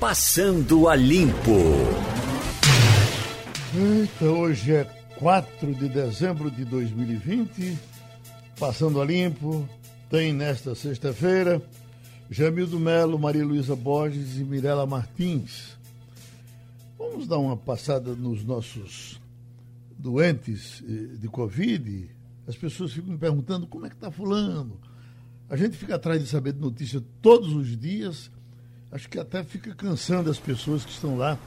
[0.00, 1.60] Passando a Limpo.
[3.76, 4.84] Eita, hoje é
[5.18, 7.78] 4 de dezembro de 2020.
[8.58, 9.68] Passando a Limpo.
[10.08, 11.62] Tem nesta sexta-feira
[12.30, 15.76] Jamildo Melo, Maria Luísa Borges e Mirela Martins.
[16.98, 19.20] Vamos dar uma passada nos nossos
[19.98, 22.10] doentes eh, de Covid.
[22.48, 24.80] As pessoas ficam me perguntando como é que está fulano.
[25.50, 28.30] A gente fica atrás de saber de notícia todos os dias.
[28.92, 31.38] Acho que até fica cansando as pessoas que estão lá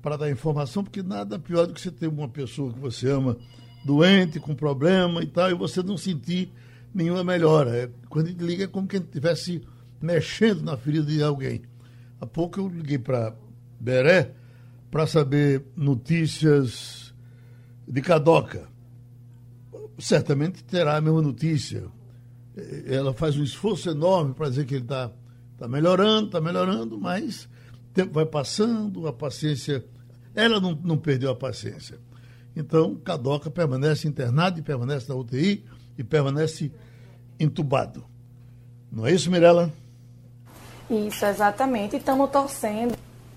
[0.00, 3.36] para dar informação, porque nada pior do que você ter uma pessoa que você ama
[3.84, 6.52] doente, com problema e tal, e você não sentir
[6.94, 7.76] nenhuma melhora.
[7.76, 9.62] É, quando gente liga é como que a estivesse
[10.00, 11.62] mexendo na ferida de alguém.
[12.20, 13.34] Há pouco eu liguei para
[13.80, 14.32] Beré
[14.90, 17.12] para saber notícias
[17.88, 18.68] de Cadoca.
[19.98, 21.84] Certamente terá a mesma notícia.
[22.86, 25.10] Ela faz um esforço enorme para dizer que ele está
[25.58, 29.84] tá melhorando, está melhorando, mas o tempo vai passando, a paciência.
[30.34, 31.98] Ela não, não perdeu a paciência.
[32.56, 35.64] Então, Cadoca permanece internado e permanece na UTI
[35.98, 36.72] e permanece
[37.38, 38.04] entubado.
[38.90, 39.72] Não é isso, Mirella?
[40.88, 41.96] Isso, exatamente.
[41.96, 42.94] Estamos torcendo.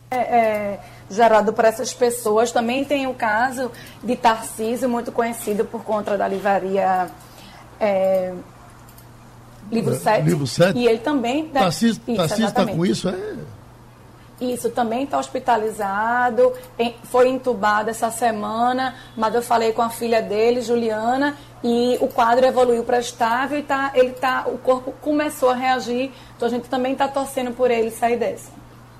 [0.09, 2.51] É, é, gerado por essas pessoas.
[2.51, 3.71] Também tem o caso
[4.03, 7.09] de Tarcísio, muito conhecido por conta da livraria
[7.79, 8.33] é,
[9.71, 10.23] Livro 7.
[10.23, 10.77] Livro 7.
[10.77, 11.47] E ele também.
[11.49, 13.37] Tarcísio está com isso, é?
[14.39, 16.53] Isso, também está hospitalizado,
[17.05, 22.45] foi entubado essa semana, mas eu falei com a filha dele, Juliana, e o quadro
[22.45, 26.69] evoluiu para estável e tá, ele tá, o corpo começou a reagir, então a gente
[26.69, 28.51] também está torcendo por ele sair dessa.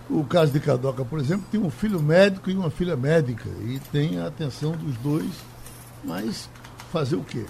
[0.09, 3.79] O caso de Cadoca, por exemplo, tem um filho médico e uma filha médica, e
[3.91, 5.29] tem a atenção dos dois,
[6.03, 6.49] mas
[6.91, 7.45] fazer o quê?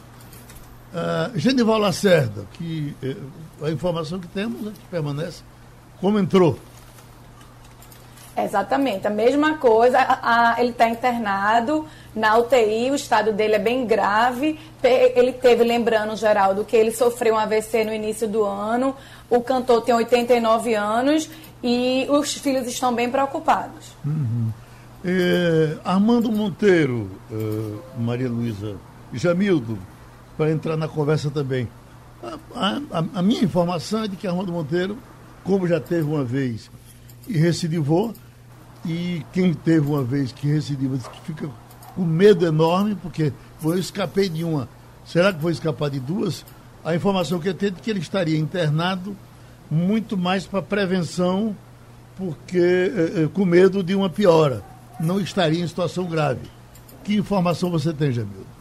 [0.93, 5.43] Uh, Genival Lacerda, que uh, a informação que temos é que permanece
[5.99, 6.57] como entrou.
[8.37, 9.97] Exatamente, a mesma coisa.
[9.97, 14.59] A, a, ele está internado na UTI, o estado dele é bem grave.
[14.83, 18.95] Ele teve, lembrando, Geraldo, que ele sofreu um AVC no início do ano.
[19.27, 21.29] O cantor tem 89 anos
[21.63, 23.95] e os filhos estão bem preocupados.
[24.05, 24.51] Uhum.
[25.03, 28.75] É, Armando Monteiro, uh, Maria Luísa,
[29.13, 29.79] Jamildo,
[30.37, 31.67] para entrar na conversa também.
[32.55, 34.97] A, a, a, minha informação é de que Armando Monteiro,
[35.43, 36.69] como já teve uma vez
[37.27, 38.13] e recidivou,
[38.85, 41.49] e quem teve uma vez que recidivou fica
[41.95, 43.33] com medo enorme, porque
[43.63, 44.69] eu escapei de uma.
[45.05, 46.45] Será que vou escapar de duas?
[46.85, 49.15] A informação que eu tenho é que ele estaria internado
[49.69, 51.55] muito mais para prevenção,
[52.15, 54.63] porque eh, eh, com medo de uma piora.
[54.99, 56.41] Não estaria em situação grave.
[57.03, 58.56] Que informação você tem, Jamil?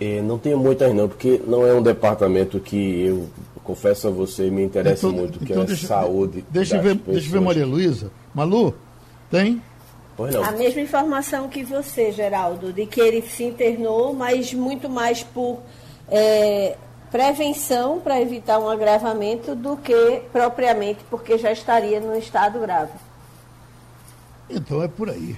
[0.00, 3.28] É, não tenho muitas não, porque não é um departamento que eu
[3.62, 6.44] confesso a você me interessa então, muito, que então é deixa, saúde.
[6.48, 8.10] Deixa eu ver, deixa eu ver Maria Luísa.
[8.34, 8.74] Malu,
[9.30, 9.62] tem?
[10.16, 10.42] Pois não.
[10.42, 15.60] A mesma informação que você, Geraldo, de que ele se internou, mas muito mais por
[16.08, 16.76] é,
[17.10, 22.92] prevenção para evitar um agravamento do que propriamente porque já estaria no estado grave.
[24.48, 25.36] Então é por aí.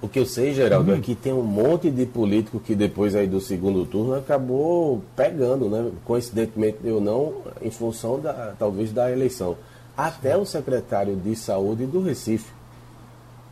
[0.00, 0.98] O que eu sei, Geraldo, é hum.
[0.98, 5.68] é que tem um monte de político que depois aí do segundo turno acabou pegando,
[5.68, 5.90] né?
[6.04, 9.56] Coincidentemente ou não, em função da talvez da eleição.
[9.96, 12.52] Até o secretário de saúde do Recife.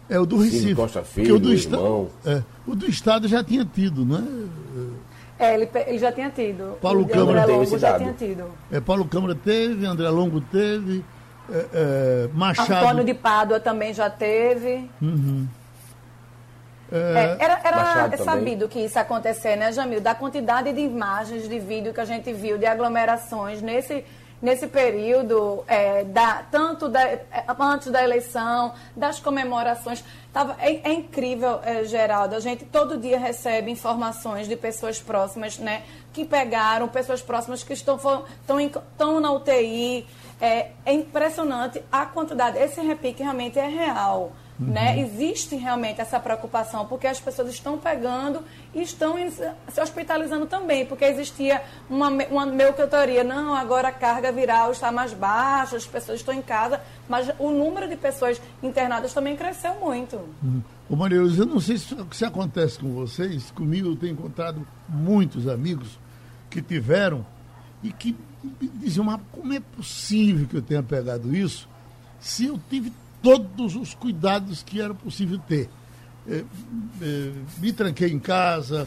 [0.09, 0.77] É o do Recife.
[0.77, 2.09] Costa Filho, o do, irmão.
[2.25, 4.25] É, o do estado já tinha tido, né?
[5.39, 6.78] É, ele, ele já tinha tido.
[6.81, 8.45] Paulo o Câmara André Longo já tinha tido.
[8.71, 11.05] É, Paulo Câmara teve, André Longo teve,
[11.51, 12.87] é, é, Machado.
[12.87, 14.89] Antônio de Pádua também já teve.
[15.03, 15.47] Uhum.
[16.92, 20.00] É, é era era sabido que isso ia acontecer, né, Jamil?
[20.00, 24.04] Da quantidade de imagens, de vídeo que a gente viu de aglomerações nesse
[24.41, 27.24] nesse período, é, da, tanto da, é,
[27.58, 30.04] antes da eleição, das comemorações.
[30.32, 35.58] Tava, é, é incrível, é, Geraldo, a gente todo dia recebe informações de pessoas próximas,
[35.58, 35.82] né,
[36.12, 40.06] que pegaram, pessoas próximas que estão, estão, estão na UTI.
[40.38, 42.59] É, é impressionante a quantidade.
[42.59, 44.32] Esse repique realmente é real.
[44.58, 44.68] Uhum.
[44.68, 45.00] Né?
[45.00, 48.42] Existe realmente essa preocupação, porque as pessoas estão pegando
[48.74, 52.74] e estão se hospitalizando também, porque existia uma, uma meio
[53.24, 57.50] não, agora a carga viral está mais baixa, as pessoas estão em casa, mas o
[57.50, 60.16] número de pessoas internadas também cresceu muito.
[60.42, 60.62] Uhum.
[60.88, 65.48] Ô Maria eu não sei se, se acontece com vocês, comigo eu tenho encontrado muitos
[65.48, 65.98] amigos
[66.48, 67.26] que tiveram
[67.82, 68.16] e que
[68.74, 71.68] diziam, mas como é possível que eu tenha pegado isso
[72.20, 72.92] se eu tive
[73.27, 75.69] todos os cuidados que era possível ter.
[76.28, 76.45] É,
[77.03, 78.87] é, me tranquei em casa,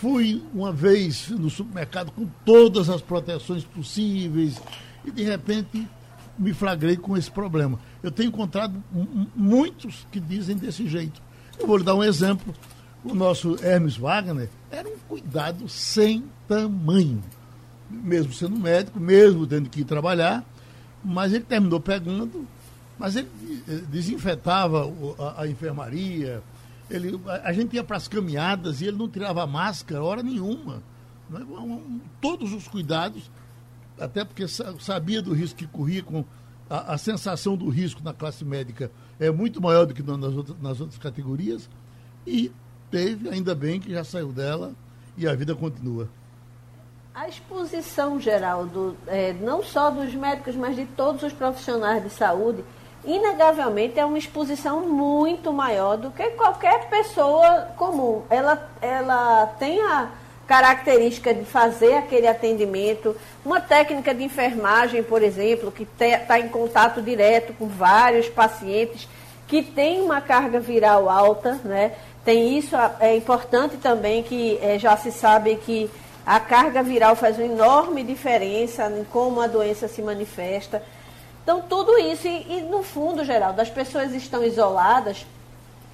[0.00, 4.60] fui uma vez no supermercado com todas as proteções possíveis
[5.04, 5.86] e de repente
[6.36, 7.78] me flagrei com esse problema.
[8.02, 8.82] Eu tenho encontrado
[9.36, 11.22] muitos que dizem desse jeito.
[11.56, 12.52] Eu vou lhe dar um exemplo.
[13.04, 17.22] O nosso Hermes Wagner era um cuidado sem tamanho.
[17.88, 20.44] Mesmo sendo médico, mesmo tendo que ir trabalhar,
[21.04, 22.44] mas ele terminou pegando,
[22.98, 23.28] mas ele
[23.68, 24.92] eh, desinfetava
[25.36, 26.42] a, enfermaria,
[26.90, 30.82] ele, a, gente ia para as caminhadas e ele não tirava máscara hora nenhuma.
[31.30, 31.40] Né?
[32.20, 33.30] Todos os cuidados,
[33.98, 36.24] até porque sabia do risco que corria com
[36.68, 40.60] a, a, sensação do risco na classe médica é muito maior do que nas outras,
[40.60, 41.68] nas outras categorias
[42.26, 42.52] e
[42.90, 44.72] teve, ainda bem que já saiu dela
[45.16, 46.08] e a vida continua.
[47.14, 52.10] A exposição geral, do, é, não só dos médicos, mas de todos os profissionais de
[52.10, 52.64] saúde,
[53.08, 58.22] inegavelmente é uma exposição muito maior do que qualquer pessoa comum.
[58.28, 60.10] Ela, ela tem a
[60.46, 67.02] característica de fazer aquele atendimento, uma técnica de enfermagem, por exemplo, que está em contato
[67.02, 69.08] direto com vários pacientes,
[69.46, 71.92] que tem uma carga viral alta, né?
[72.24, 75.90] Tem isso, é importante também que é, já se sabe que
[76.26, 80.82] a carga viral faz uma enorme diferença em como a doença se manifesta.
[81.48, 85.24] Então, tudo isso, e, e no fundo, Geraldo, as pessoas estão isoladas,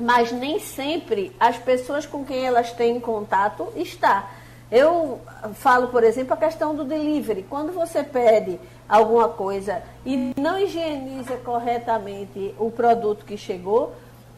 [0.00, 4.32] mas nem sempre as pessoas com quem elas têm contato está.
[4.68, 5.20] Eu
[5.52, 7.46] falo, por exemplo, a questão do delivery.
[7.48, 8.58] Quando você pede
[8.88, 13.94] alguma coisa e não higieniza corretamente o produto que chegou,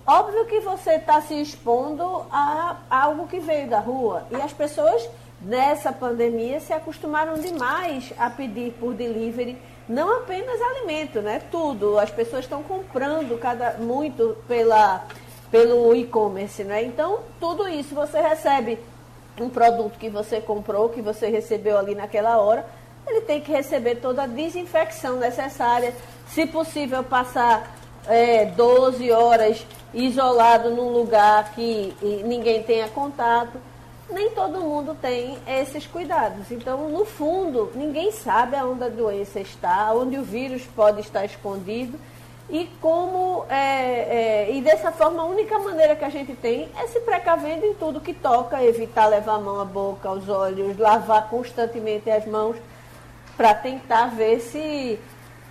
[0.06, 4.26] óbvio que você está se expondo a algo que veio da rua.
[4.30, 5.08] E as pessoas
[5.40, 9.56] nessa pandemia se acostumaram demais a pedir por delivery
[9.88, 11.40] não apenas alimento, né?
[11.50, 11.98] Tudo.
[11.98, 15.04] As pessoas estão comprando cada muito pela
[15.50, 16.82] pelo e-commerce, né?
[16.82, 18.78] Então, tudo isso você recebe
[19.40, 22.66] um produto que você comprou, que você recebeu ali naquela hora,
[23.06, 25.94] ele tem que receber toda a desinfecção necessária.
[26.28, 27.76] Se possível, passar
[28.08, 31.94] é, 12 horas isolado num lugar que
[32.24, 33.58] ninguém tenha contato
[34.10, 36.50] nem todo mundo tem esses cuidados.
[36.50, 41.98] Então, no fundo, ninguém sabe aonde a doença está, onde o vírus pode estar escondido
[42.48, 46.86] e como é, é, e dessa forma a única maneira que a gente tem é
[46.86, 51.28] se precavendo em tudo que toca, evitar levar a mão à boca, aos olhos, lavar
[51.28, 52.56] constantemente as mãos
[53.36, 54.98] para tentar ver se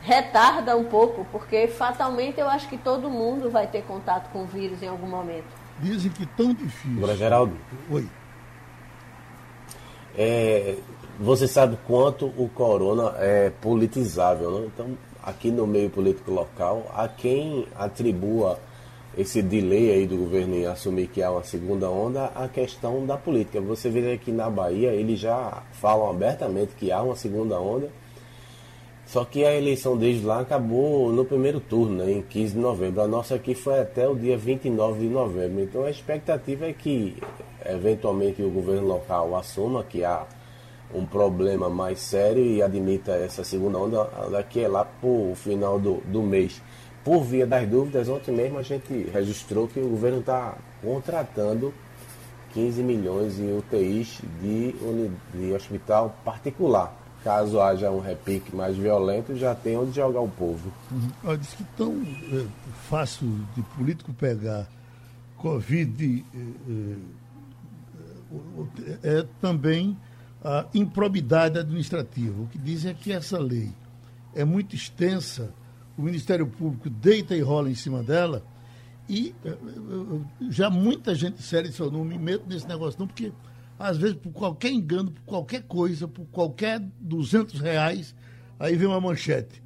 [0.02, 4.46] retarda um pouco, porque fatalmente eu acho que todo mundo vai ter contato com o
[4.46, 5.48] vírus em algum momento.
[5.80, 6.98] Dizem que tão difícil.
[6.98, 7.58] Agora, Geraldo.
[7.92, 8.08] Oi.
[10.18, 10.76] É,
[11.20, 14.68] você sabe quanto o corona é politizável, né?
[14.74, 18.60] Então, aqui no meio político local, a quem atribua
[19.18, 23.16] esse delay aí do governo em assumir que há uma segunda onda, a questão da
[23.16, 23.62] política.
[23.62, 27.90] Você vê aqui na Bahia, eles já falam abertamente que há uma segunda onda,
[29.06, 33.02] só que a eleição desde lá acabou no primeiro turno, né, em 15 de novembro.
[33.02, 35.62] A nossa aqui foi até o dia 29 de novembro.
[35.62, 37.16] Então a expectativa é que
[37.66, 40.26] eventualmente o governo local assuma que há
[40.94, 45.80] um problema mais sério e admita essa segunda onda daqui é lá para o final
[45.80, 46.62] do, do mês.
[47.04, 51.72] Por via das dúvidas, ontem mesmo a gente registrou que o governo está contratando
[52.54, 54.74] 15 milhões em UTIs de,
[55.34, 57.05] de hospital particular.
[57.26, 60.72] Caso haja um repique mais violento, já tem onde jogar o povo.
[60.92, 61.36] Uhum.
[61.36, 61.92] Diz que tão
[62.32, 62.46] é,
[62.88, 64.68] fácil de político pegar
[65.36, 66.24] Covid
[69.04, 69.98] é, é também
[70.44, 72.44] a improbidade administrativa.
[72.44, 73.72] O que dizem é que essa lei
[74.36, 75.52] é muito extensa,
[75.98, 78.44] o Ministério Público deita e rola em cima dela,
[79.10, 83.00] e é, é, é, já muita gente séria disse, eu não me meto nesse negócio
[83.00, 83.32] não, porque
[83.78, 88.16] às vezes por qualquer engano, por qualquer coisa, por qualquer 200 reais,
[88.60, 89.64] aí vem uma manchete.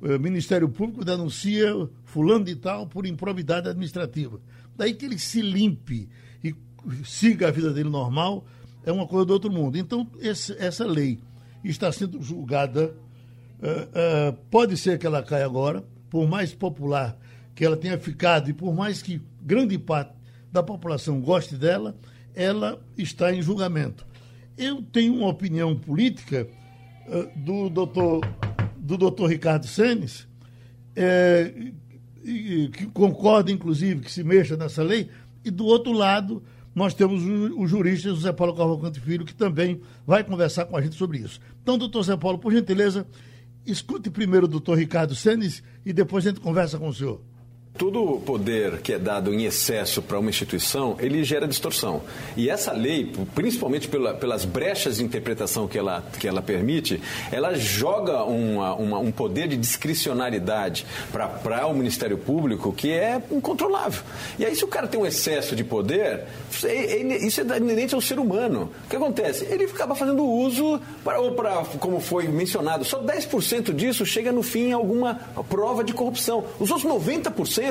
[0.00, 1.72] O Ministério Público denuncia
[2.04, 4.40] fulano de tal por improbidade administrativa.
[4.76, 6.08] Daí que ele se limpe
[6.42, 6.54] e
[7.04, 8.46] siga a vida dele normal,
[8.84, 9.76] é uma coisa do outro mundo.
[9.76, 11.18] Então, esse, essa lei
[11.64, 12.94] está sendo julgada.
[13.58, 17.18] Uh, uh, pode ser que ela caia agora, por mais popular
[17.56, 20.12] que ela tenha ficado e por mais que grande parte
[20.52, 21.96] da população goste dela,
[22.34, 24.06] ela está em julgamento.
[24.56, 26.48] Eu tenho uma opinião política
[27.06, 28.20] uh, do doutor,
[28.76, 30.26] do doutor Ricardo Senes,
[30.96, 31.52] é,
[32.24, 35.08] que concorda, inclusive, que se mexa nessa lei,
[35.44, 36.42] e do outro lado
[36.74, 40.80] nós temos o, o jurista José Paulo Cavalcante Filho, que também vai conversar com a
[40.80, 41.40] gente sobre isso.
[41.62, 43.06] Então, doutor José Paulo, por gentileza,
[43.66, 47.20] escute primeiro o doutor Ricardo Senes e depois a gente conversa com o senhor.
[47.78, 52.02] Todo poder que é dado em excesso para uma instituição, ele gera distorção.
[52.36, 57.54] E essa lei, principalmente pela, pelas brechas de interpretação que ela, que ela permite, ela
[57.54, 64.02] joga uma, uma, um poder de discricionariedade para o Ministério Público que é incontrolável.
[64.38, 66.66] E aí, se o cara tem um excesso de poder, isso
[67.40, 68.72] é inerente ao ser humano.
[68.86, 69.44] O que acontece?
[69.44, 74.42] Ele acaba fazendo uso, para, ou para, como foi mencionado, só 10% disso chega no
[74.42, 75.14] fim em alguma
[75.48, 76.44] prova de corrupção.
[76.58, 77.67] Os outros 90%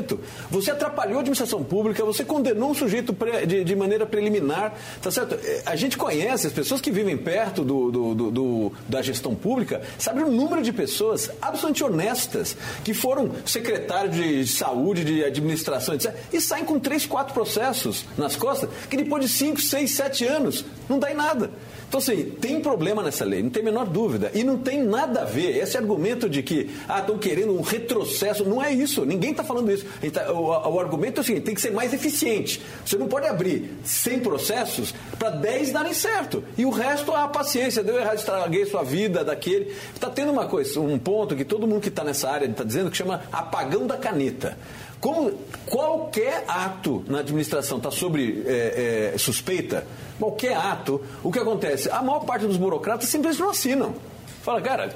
[0.50, 5.36] você atrapalhou a administração pública, você condenou um sujeito de, de, maneira preliminar, tá certo?
[5.36, 9.36] É, a gente conhece, as pessoas que vivem perto do, do, do, do da gestão
[9.36, 15.96] pública, sabem o número de pessoas absolutamente honestas que foram secretários de saúde, de administração,
[15.96, 20.25] etc., e saem com três, quatro processos nas costas, que depois de cinco, seis, sete
[20.25, 21.51] anos não dá em nada.
[21.88, 24.29] Então, assim, tem problema nessa lei, não tem a menor dúvida.
[24.34, 25.58] E não tem nada a ver.
[25.58, 29.06] Esse argumento de que, ah, estão querendo um retrocesso, não é isso.
[29.06, 29.86] Ninguém está falando isso.
[30.12, 32.62] Tá, o, o, argumento é o seguinte: tem que ser mais eficiente.
[32.86, 36.44] Você não pode abrir 100 processos para 10 darem certo.
[36.58, 39.74] E o resto, ah, paciência, deu errado, estraguei sua vida daquele.
[39.94, 42.91] Está tendo uma coisa, um ponto que todo mundo que está nessa área está dizendo
[42.91, 44.58] que chama apagão da caneta.
[45.00, 45.32] Como
[45.67, 49.86] qualquer ato na administração está sobre é, é, suspeita,
[50.19, 51.89] qualquer ato, o que acontece?
[51.89, 53.95] A maior parte dos burocratas simplesmente não assinam.
[54.41, 54.95] Fala, cara,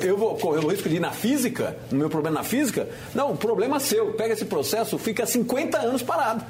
[0.00, 2.88] eu vou correr o risco de ir na física, o meu problema na física?
[3.14, 4.12] Não, o problema é seu.
[4.12, 6.44] Pega esse processo, fica 50 anos parado.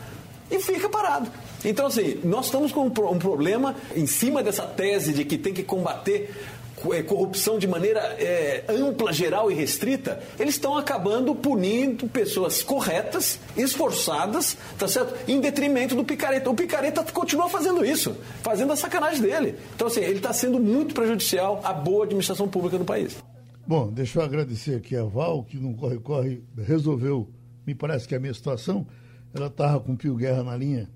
[0.50, 1.30] E fica parado.
[1.64, 5.62] Então, assim, nós estamos com um problema em cima dessa tese de que tem que
[5.62, 6.34] combater
[7.06, 14.56] corrupção de maneira é, ampla, geral e restrita, eles estão acabando punindo pessoas corretas, esforçadas,
[14.78, 15.14] tá certo?
[15.28, 16.50] Em detrimento do picareta.
[16.50, 19.56] O picareta continua fazendo isso, fazendo a sacanagem dele.
[19.74, 23.16] Então, assim, ele está sendo muito prejudicial à boa administração pública do país.
[23.66, 27.28] Bom, deixa eu agradecer aqui a Val, que não corre-corre, resolveu,
[27.66, 28.86] me parece que é a minha situação.
[29.32, 30.90] Ela estava com o Pio Guerra na linha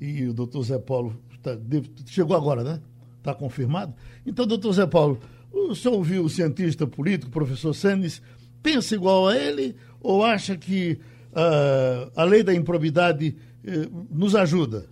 [0.00, 1.58] e o doutor Zé Paulo tá,
[2.06, 2.80] chegou agora, né?
[3.20, 3.94] Está confirmado?
[4.24, 5.20] Então, doutor Zé Paulo,
[5.52, 8.22] o senhor ouviu o cientista político, professor Senes,
[8.62, 10.98] pensa igual a ele ou acha que
[11.32, 14.88] uh, a lei da improbidade uh, nos ajuda?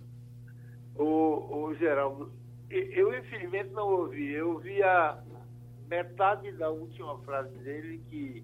[0.95, 2.31] O, o Geraldo,
[2.69, 4.31] eu infelizmente não ouvi.
[4.31, 5.17] Eu ouvi a
[5.89, 8.43] metade da última frase dele que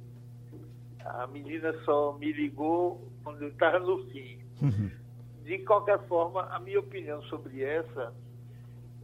[1.05, 4.39] a menina só me ligou quando eu estava no fim.
[4.59, 4.89] Uhum.
[5.43, 8.11] De qualquer forma, a minha opinião sobre essa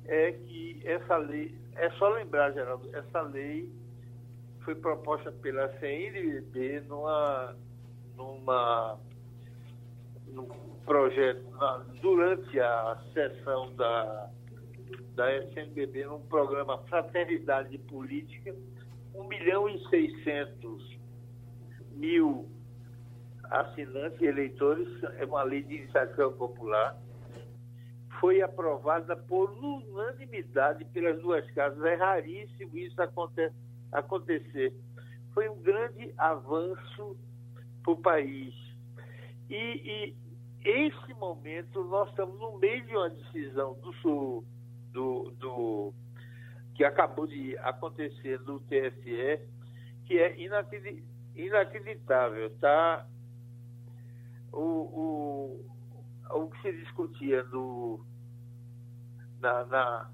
[0.05, 3.69] é que essa lei, é só lembrar, Geraldo, essa lei
[4.63, 7.55] foi proposta pela CNBB numa,
[8.15, 8.99] numa,
[10.27, 10.47] num
[10.85, 14.29] projeto, na, durante a sessão da,
[15.15, 18.55] da SNBB, num programa Fraternidade Política,
[19.13, 20.99] 1 milhão e 600
[21.93, 22.49] mil
[23.43, 26.97] assinantes e eleitores, é uma lei de iniciativa popular,
[28.21, 31.83] foi aprovada por unanimidade pelas duas casas.
[31.83, 33.51] É raríssimo isso aconte
[33.91, 34.71] acontecer.
[35.33, 37.17] Foi um grande avanço
[37.81, 38.53] para o país.
[39.49, 40.15] E, e
[40.63, 44.45] esse momento nós estamos no meio de uma decisão do Sul,
[44.91, 45.91] do, do
[46.75, 49.39] que acabou de acontecer no TSE,
[50.05, 50.35] que é
[51.35, 53.07] inacreditável, tá?
[54.53, 55.65] O, o,
[56.29, 58.05] o que se discutia no,
[59.41, 60.09] na, na...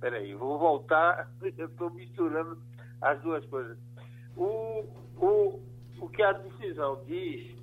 [0.00, 2.60] Peraí, vou voltar, eu estou misturando
[3.00, 3.78] as duas coisas.
[4.36, 4.84] O,
[5.16, 5.62] o,
[6.00, 7.56] o que a decisão diz,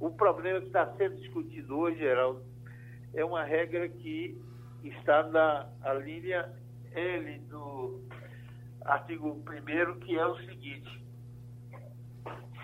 [0.00, 2.42] o problema que está sendo discutido hoje, Geraldo,
[3.12, 4.40] é uma regra que
[4.82, 5.68] está na
[6.04, 6.52] linha
[6.92, 8.00] L do
[8.84, 11.04] artigo 1 que é o seguinte,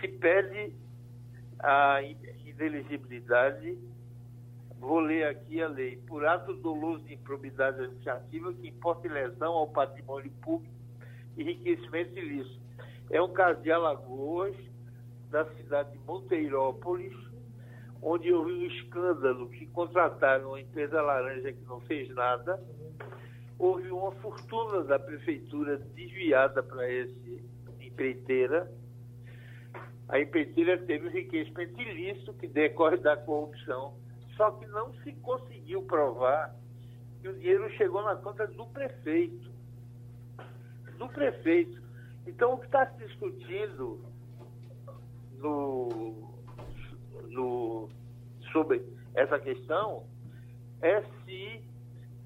[0.00, 0.74] se pede
[1.60, 2.00] a
[2.44, 3.78] ineligibilidade
[4.80, 5.98] Vou ler aqui a lei.
[6.08, 10.74] Por ato doloso de improbidade administrativa que importa lesão ao patrimônio público
[11.36, 12.60] enriquecimento ilícito.
[13.10, 14.56] É um caso de Alagoas,
[15.30, 17.14] da cidade de Monteirópolis,
[18.02, 22.62] onde houve um escândalo que contrataram uma empresa laranja que não fez nada.
[23.58, 27.44] Houve uma fortuna da prefeitura desviada para esse
[27.80, 28.70] empreiteira.
[30.08, 33.94] A empreiteira teve um enriquecimento ilícito que decorre da corrupção
[34.40, 36.56] só que não se conseguiu provar
[37.20, 39.52] que o dinheiro chegou na conta do prefeito.
[40.96, 41.82] Do prefeito.
[42.26, 44.02] Então, o que está se discutindo
[45.32, 46.32] no,
[47.28, 47.90] no,
[48.50, 48.82] sobre
[49.12, 50.06] essa questão
[50.80, 51.62] é se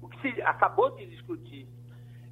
[0.01, 1.67] o que se acabou de discutir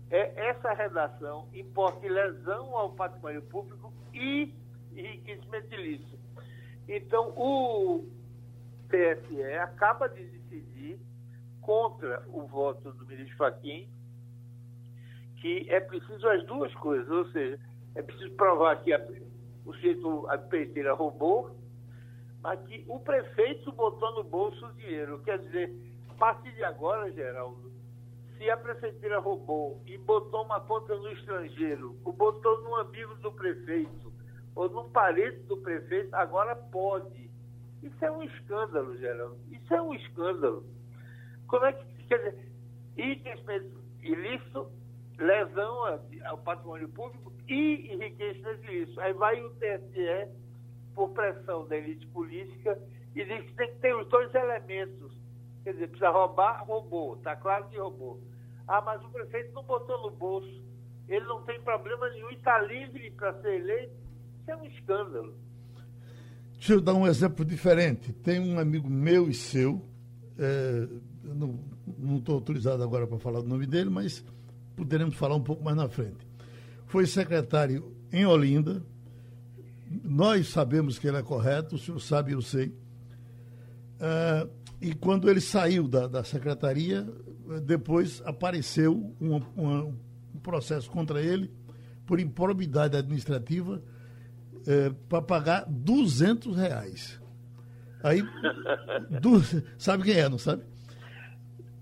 [0.09, 4.53] é essa redação importa lesão ao patrimônio público e
[4.95, 6.17] enriquecimento ilícito.
[6.87, 8.22] Então, o
[8.93, 10.99] TSE acaba de decidir
[11.61, 13.89] contra o voto do ministro Fachin
[15.43, 17.59] que é preciso as duas coisas, ou seja,
[17.95, 19.05] é preciso provar que a,
[19.65, 21.57] o sujeito, a roubou,
[22.41, 25.21] mas que o prefeito botou no bolso o dinheiro.
[25.23, 25.75] Quer dizer,
[26.11, 27.73] a partir de agora, Geraldo,
[28.37, 33.31] se a prefeitura roubou e botou uma conta no estrangeiro, ou botou num amigo do
[33.33, 34.13] prefeito,
[34.55, 37.32] ou num parente do prefeito, agora pode.
[37.83, 39.37] Isso é um escândalo, Geraldo.
[39.51, 40.65] Isso é um escândalo.
[41.47, 41.85] Como é que.
[42.07, 42.51] Quer dizer,
[42.97, 44.71] enriquecimento ilícito,
[45.17, 48.99] lesão ao patrimônio público e enriquecimento ilícito.
[49.01, 50.31] Aí vai o TSE,
[50.95, 52.79] por pressão da elite política,
[53.15, 55.11] e diz que tem que ter os dois elementos.
[55.63, 57.15] Quer dizer, precisa roubar, roubou.
[57.15, 58.21] Está claro que roubou.
[58.67, 60.63] Ah, mas o prefeito não botou no bolso.
[61.07, 63.93] Ele não tem problema nenhum e está livre para ser eleito.
[64.39, 65.42] Isso é um escândalo.
[66.63, 68.13] Deixa eu dar um exemplo diferente.
[68.13, 69.85] Tem um amigo meu e seu,
[70.39, 70.87] é,
[71.21, 71.59] não
[72.19, 74.23] estou autorizado agora para falar do nome dele, mas
[74.73, 76.25] poderemos falar um pouco mais na frente.
[76.85, 78.81] Foi secretário em Olinda.
[80.05, 82.73] Nós sabemos que ele é correto, o senhor sabe, eu sei.
[83.99, 84.47] É,
[84.79, 87.05] e quando ele saiu da, da secretaria,
[87.65, 89.93] depois apareceu um, um,
[90.33, 91.51] um processo contra ele
[92.05, 93.83] por improbidade administrativa
[94.67, 97.21] é, para pagar 200 reais.
[98.03, 98.21] Aí,
[99.21, 99.41] du,
[99.77, 100.63] sabe quem é, não sabe?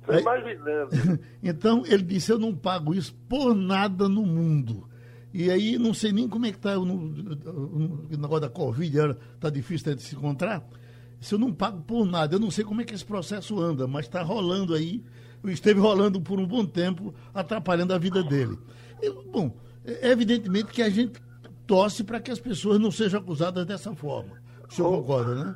[0.02, 1.20] Estou imaginando.
[1.44, 4.88] Então, ele disse, eu não pago isso por nada no mundo.
[5.34, 6.86] E aí, não sei nem como é que está o,
[8.10, 10.64] negócio da Covid, está difícil de se encontrar.
[11.20, 13.88] Se eu não pago por nada, eu não sei como é que esse processo anda,
[13.88, 15.04] mas está rolando aí
[15.50, 18.60] esteve rolando por um bom tempo, atrapalhando a vida dele.
[19.02, 21.20] E, bom, é evidentemente que a gente
[21.72, 24.42] torce para que as pessoas não sejam acusadas dessa forma.
[24.68, 25.56] O senhor concorda, né?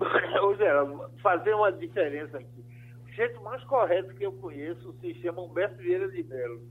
[0.40, 2.64] Ô, Geraldo, fazer uma diferença aqui.
[3.04, 6.62] O jeito mais correto que eu conheço se chama Humberto Vieira de Mello.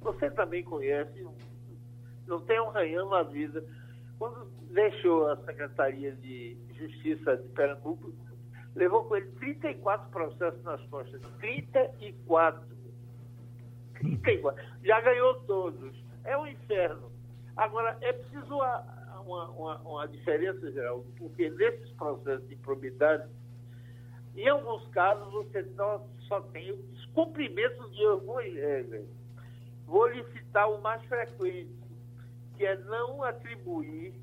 [0.00, 1.22] Você também conhece,
[2.26, 3.62] não tem um ranhão na vida.
[4.18, 8.10] Quando deixou a Secretaria de Justiça de Pernambuco,
[8.74, 11.20] levou com ele 34 processos nas costas.
[11.40, 12.66] 34.
[14.00, 14.64] 34.
[14.82, 15.94] Já ganhou todos.
[16.24, 17.17] É um inferno.
[17.58, 18.84] Agora, é preciso uma,
[19.26, 23.28] uma, uma, diferença, Geraldo, porque nesses processos de probidade,
[24.36, 29.04] em alguns casos, você só, tem o descumprimento de algumas regras.
[29.86, 31.74] Vou lhe citar o mais frequente,
[32.56, 34.14] que é não atribuir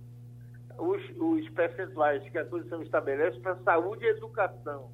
[0.77, 4.89] os, os percentuais que a Constituição estabelece para saúde e educação.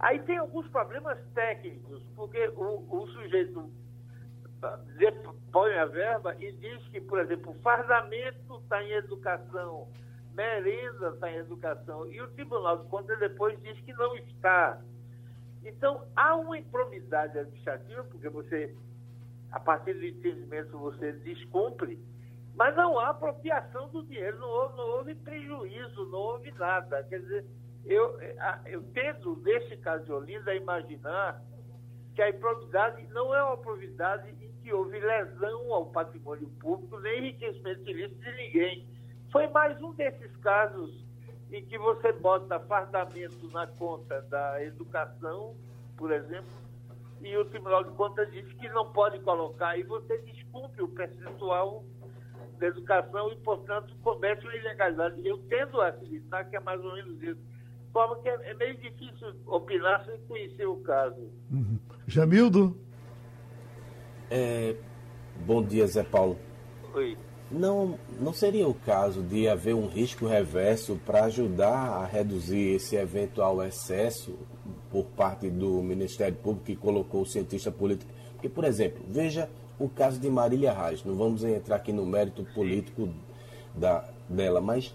[0.00, 3.70] Aí tem alguns problemas técnicos, porque o, o sujeito
[5.52, 9.88] põe a verba e diz que, por exemplo, o fardamento está em educação,
[10.34, 14.80] merenda está em educação, e o Tribunal de Contas depois diz que não está.
[15.64, 18.74] Então, há uma improbidade administrativa, porque você,
[19.50, 21.98] a partir do entendimento, você descumpre
[22.56, 27.04] mas não há apropriação do dinheiro, não houve, não houve prejuízo, não houve nada.
[27.04, 27.44] Quer dizer,
[27.84, 28.18] eu,
[28.64, 31.42] eu tendo, nesse caso de Olinda, imaginar
[32.14, 37.18] que a improbidade não é uma improbidade em que houve lesão ao patrimônio público, nem
[37.20, 38.88] enriquecimento ilícito de ninguém.
[39.30, 41.06] Foi mais um desses casos
[41.52, 45.54] em que você bota fardamento na conta da educação,
[45.96, 46.50] por exemplo,
[47.22, 51.84] e o Tribunal de Contas diz que não pode colocar, e você descumpre o percentual
[52.58, 55.24] da educação e, portanto, comete uma ilegalidade.
[55.24, 57.40] Eu tendo a acreditar que é mais ou menos isso.
[57.92, 61.30] Forma que é, é meio difícil opinar sem conhecer o caso.
[61.52, 61.78] Uhum.
[62.08, 62.76] Jamildo?
[64.30, 64.74] É,
[65.46, 66.36] bom dia, Zé Paulo.
[66.94, 67.16] Oi.
[67.50, 72.96] Não, não seria o caso de haver um risco reverso para ajudar a reduzir esse
[72.96, 74.34] eventual excesso
[74.90, 78.10] por parte do Ministério Público que colocou o cientista político?
[78.32, 81.04] Porque, por exemplo, veja o caso de Marília Reis.
[81.04, 83.08] Não vamos entrar aqui no mérito político
[83.76, 84.92] da, dela, mas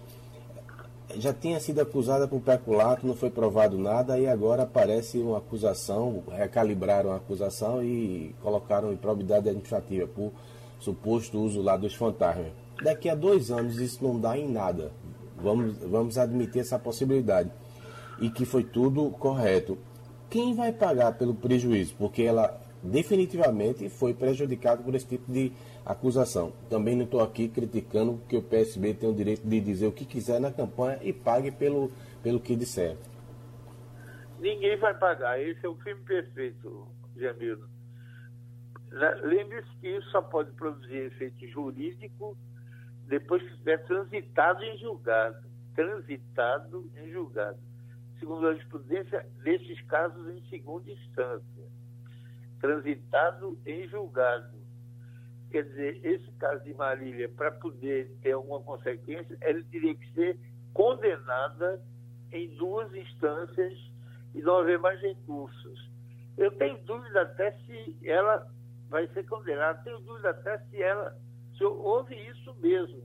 [1.18, 6.22] já tinha sido acusada por peculato, não foi provado nada, e agora aparece uma acusação,
[6.30, 10.32] recalibraram a acusação e colocaram improbidade administrativa por
[10.78, 12.52] suposto uso lá dos fantasmas.
[12.82, 14.92] Daqui a dois anos isso não dá em nada.
[15.36, 17.50] Vamos, vamos admitir essa possibilidade.
[18.20, 19.78] E que foi tudo correto.
[20.28, 21.94] Quem vai pagar pelo prejuízo?
[21.98, 25.52] Porque ela definitivamente foi prejudicado por esse tipo de
[25.84, 26.52] acusação.
[26.68, 30.04] Também não estou aqui criticando que o PSB tem o direito de dizer o que
[30.04, 31.90] quiser na campanha e pague pelo,
[32.22, 32.96] pelo que disser.
[34.38, 35.40] Ninguém vai pagar.
[35.40, 37.68] Esse é o crime perfeito, Jamildo.
[39.22, 42.36] Lembre-se que isso só pode produzir efeito jurídico
[43.06, 45.50] depois que estiver transitado em julgado.
[45.74, 47.58] transitado em julgado.
[48.18, 51.64] Segundo a jurisprudência, nesses casos em segunda instância.
[52.60, 54.61] Transitado em julgado.
[55.52, 60.40] Quer dizer, esse caso de Marília, para poder ter alguma consequência, ele teria que ser
[60.72, 61.78] condenada
[62.32, 63.78] em duas instâncias
[64.34, 65.90] e não haver mais recursos.
[66.38, 68.50] Eu tenho dúvida até se ela
[68.88, 71.14] vai ser condenada, tenho dúvida até se ela
[71.58, 73.02] se houve isso mesmo.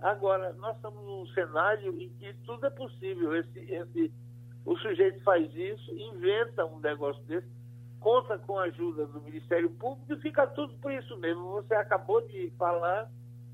[0.00, 3.34] Agora, nós estamos num cenário em que tudo é possível.
[3.34, 4.12] Esse, esse,
[4.66, 7.48] o sujeito faz isso, inventa um negócio desse,
[8.00, 11.52] conta com a ajuda do Ministério Público e fica tudo por isso mesmo.
[11.52, 13.10] Você acabou de falar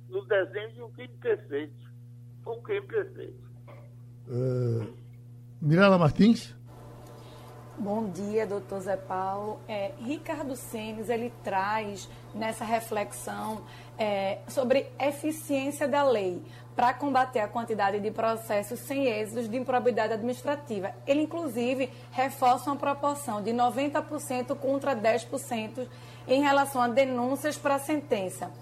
[0.09, 1.75] no desenho de um crime perfeito.
[2.47, 3.45] Um crime perfeito.
[4.29, 4.93] Uh,
[5.61, 6.55] Mirela Martins?
[7.77, 9.59] Bom dia, doutor Zé Paulo.
[9.67, 13.63] É, Ricardo Senes, ele traz nessa reflexão
[13.99, 16.41] é, sobre eficiência da lei
[16.77, 20.95] para combater a quantidade de processos sem êxitos de improbidade administrativa.
[21.05, 25.89] Ele, inclusive, reforça uma proporção de 90% contra 10%
[26.29, 28.53] em relação a denúncias para sentença.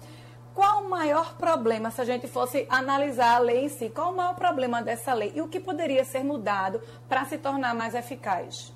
[0.55, 4.17] Qual o maior problema, se a gente fosse analisar a lei em si, qual o
[4.17, 8.72] maior problema dessa lei e o que poderia ser mudado para se tornar mais eficaz?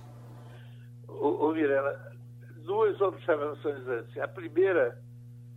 [1.20, 2.12] Ô, ô Mirela,
[2.64, 4.18] duas observações antes.
[4.18, 5.02] A primeira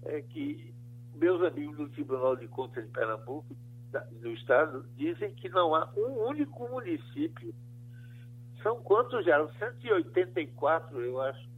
[0.04, 0.74] é que
[1.14, 3.54] meus amigos do Tribunal de Contas de Pernambuco,
[4.22, 7.54] do Estado, dizem que não há um único município.
[8.62, 9.46] São quantos já?
[9.58, 11.48] 184, eu acho,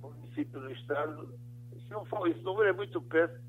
[0.00, 1.34] municípios no Estado.
[1.72, 3.40] Se não for esse número, é muito perto.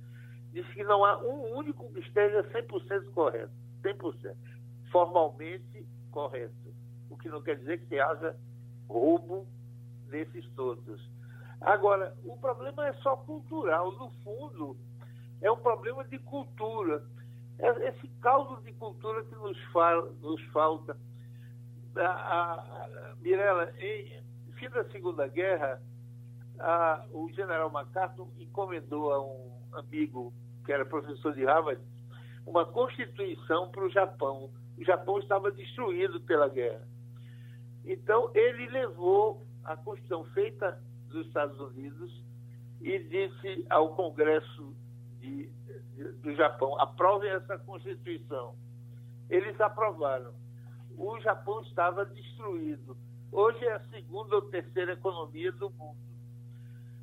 [0.53, 3.53] Diz que não há um único que esteja 100% correto.
[3.83, 4.35] 100%.
[4.91, 6.73] Formalmente correto.
[7.09, 8.35] O que não quer dizer que haja
[8.87, 9.45] roubo
[10.09, 11.01] nesses todos.
[11.61, 13.91] Agora, o problema é só cultural.
[13.93, 14.77] No fundo,
[15.41, 17.03] é um problema de cultura.
[17.59, 20.97] É esse caldo de cultura que nos, fala, nos falta.
[21.95, 24.21] A, a, a Mirella, em
[24.53, 25.81] fim da Segunda Guerra,
[26.59, 31.81] a, o general MacArthur encomendou a um amigo que era professor de Harvard
[32.47, 34.49] uma constituição para o Japão.
[34.77, 36.87] O Japão estava destruído pela guerra.
[37.83, 42.23] Então, ele levou a Constituição feita dos Estados Unidos
[42.79, 44.73] e disse ao Congresso
[45.19, 45.51] de,
[45.93, 48.55] de, do Japão: aprovem essa Constituição.
[49.29, 50.33] Eles aprovaram.
[50.97, 52.97] O Japão estava destruído.
[53.29, 55.97] Hoje é a segunda ou terceira economia do mundo.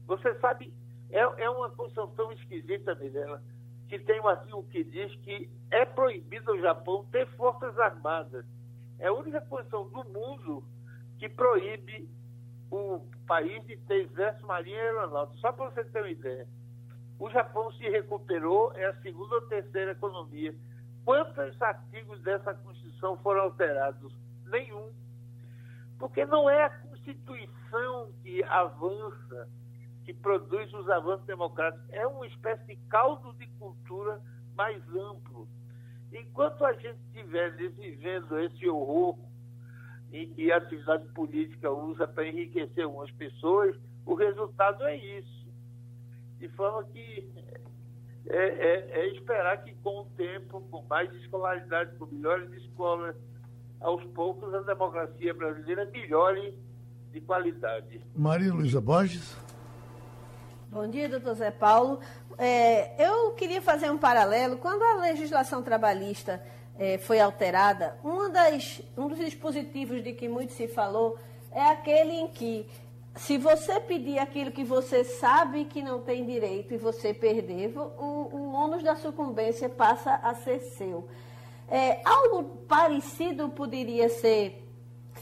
[0.06, 0.72] Você sabe,
[1.10, 3.42] é, é uma Constituição tão esquisita, Mirella,
[3.88, 8.46] que tem um artigo que diz que é proibido ao Japão ter forças armadas.
[8.98, 10.64] É a única Constituição do mundo
[11.18, 12.08] que proíbe
[12.74, 15.38] o país de ter exército, marinha e aeronáutica.
[15.38, 16.46] Só para você ter uma ideia.
[17.18, 20.54] O Japão se recuperou, é a segunda ou terceira economia.
[21.04, 24.12] Quantos artigos dessa Constituição foram alterados?
[24.46, 24.92] Nenhum.
[25.98, 29.48] Porque não é a Constituição que avança,
[30.04, 31.88] que produz os avanços democráticos.
[31.90, 34.20] É uma espécie de caldo de cultura
[34.56, 35.48] mais amplo.
[36.12, 39.16] Enquanto a gente estiver vivendo esse horror
[40.14, 43.74] em que a atividade política usa para enriquecer algumas pessoas,
[44.06, 45.48] o resultado é isso.
[46.38, 47.28] De forma que
[48.28, 53.16] é, é, é esperar que com o tempo, com mais escolaridade, com melhores escolas,
[53.80, 56.56] aos poucos a democracia brasileira melhore
[57.10, 58.00] de qualidade.
[58.14, 59.36] Maria Luísa Borges.
[60.70, 61.98] Bom dia, doutor Zé Paulo.
[62.38, 64.58] É, eu queria fazer um paralelo.
[64.58, 66.40] Quando a legislação trabalhista
[66.78, 67.96] é, foi alterada,
[68.32, 71.16] das, um dos dispositivos de que muito se falou
[71.52, 72.68] é aquele em que,
[73.14, 78.28] se você pedir aquilo que você sabe que não tem direito e você perder, o,
[78.32, 81.08] o ônus da sucumbência passa a ser seu.
[81.68, 84.68] É, algo parecido poderia ser,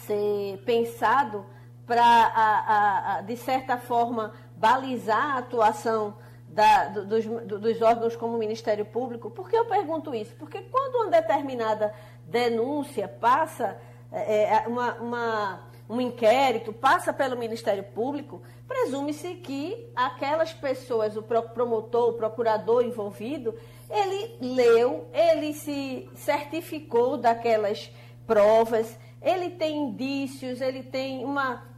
[0.06, 1.44] ser pensado
[1.86, 6.14] para, de certa forma, balizar a atuação
[6.52, 9.30] da, dos, dos, órgãos como o Ministério Público.
[9.30, 10.34] Por que eu pergunto isso?
[10.38, 11.94] Porque quando uma determinada
[12.26, 13.78] denúncia passa,
[14.12, 21.22] é, é uma, uma, um inquérito passa pelo Ministério Público, presume-se que aquelas pessoas, o
[21.22, 23.54] promotor, o procurador envolvido,
[23.88, 27.90] ele leu, ele se certificou daquelas
[28.26, 31.71] provas, ele tem indícios, ele tem uma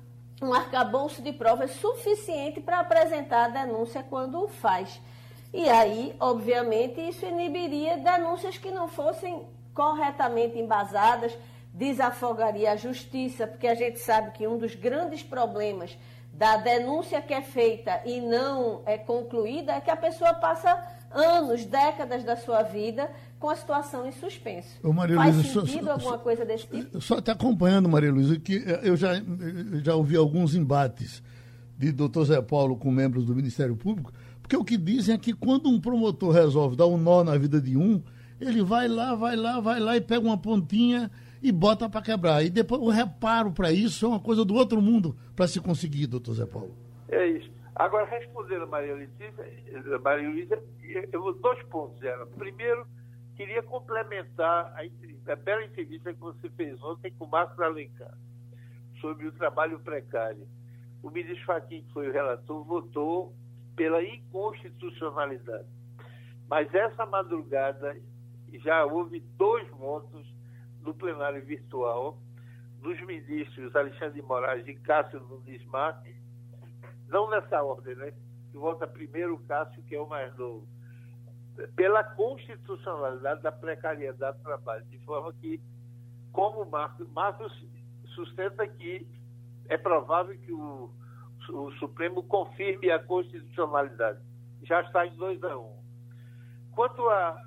[0.45, 5.01] um arcabouço de provas suficiente para apresentar a denúncia quando o faz.
[5.53, 11.37] E aí, obviamente, isso inibiria denúncias que não fossem corretamente embasadas,
[11.73, 15.97] desafogaria a justiça, porque a gente sabe que um dos grandes problemas
[16.33, 21.65] da denúncia que é feita e não é concluída é que a pessoa passa anos,
[21.65, 23.11] décadas da sua vida
[23.45, 24.81] com a situação em suspenso.
[24.83, 26.99] Ô, Maria Faz Luísa, sentido só, alguma só, coisa desse tipo?
[26.99, 29.11] Só te acompanhando, Maria Luísa, que eh, eu já,
[29.83, 31.23] já ouvi alguns embates
[31.77, 35.35] de doutor Zé Paulo com membros do Ministério Público, porque o que dizem é que
[35.35, 38.03] quando um promotor resolve dar um nó na vida de um,
[38.41, 41.11] ele vai lá, vai lá, vai lá e pega uma pontinha
[41.43, 42.43] e bota para quebrar.
[42.43, 46.07] E depois o reparo para isso é uma coisa do outro mundo para se conseguir,
[46.07, 46.75] doutor Zé Paulo.
[47.11, 47.53] É isso.
[47.75, 50.59] Agora, respondendo a Maria Letícia, Maria Luísa,
[51.13, 52.25] eu vou dois pontos, ela.
[52.39, 52.87] Primeiro,
[53.37, 58.16] queria complementar a, a bela entrevista que você fez ontem com o Marcos Alencar
[59.01, 60.47] sobre o trabalho precário.
[61.03, 63.35] O ministro Fachin, que foi o relator, votou
[63.77, 65.68] pela inconstitucionalidade.
[66.49, 67.97] Mas essa madrugada
[68.53, 70.33] já houve dois votos
[70.81, 72.18] no plenário virtual
[72.81, 76.14] dos ministros Alexandre de Moraes e Cássio Nunes Marques,
[77.09, 78.12] não nessa ordem, né?
[78.51, 80.68] Que vota primeiro o Cássio, que é o mais novo,
[81.77, 85.61] pela constitucionalidade da precariedade do trabalho, de forma que,
[86.33, 87.67] como Marcos, Marcos
[88.14, 89.07] sustenta que
[89.69, 90.90] é provável que o,
[91.51, 94.21] o Supremo confirme a constitucionalidade.
[94.62, 95.61] Já está em 2 a 1.
[95.61, 95.85] Um.
[96.73, 97.40] Quanto a,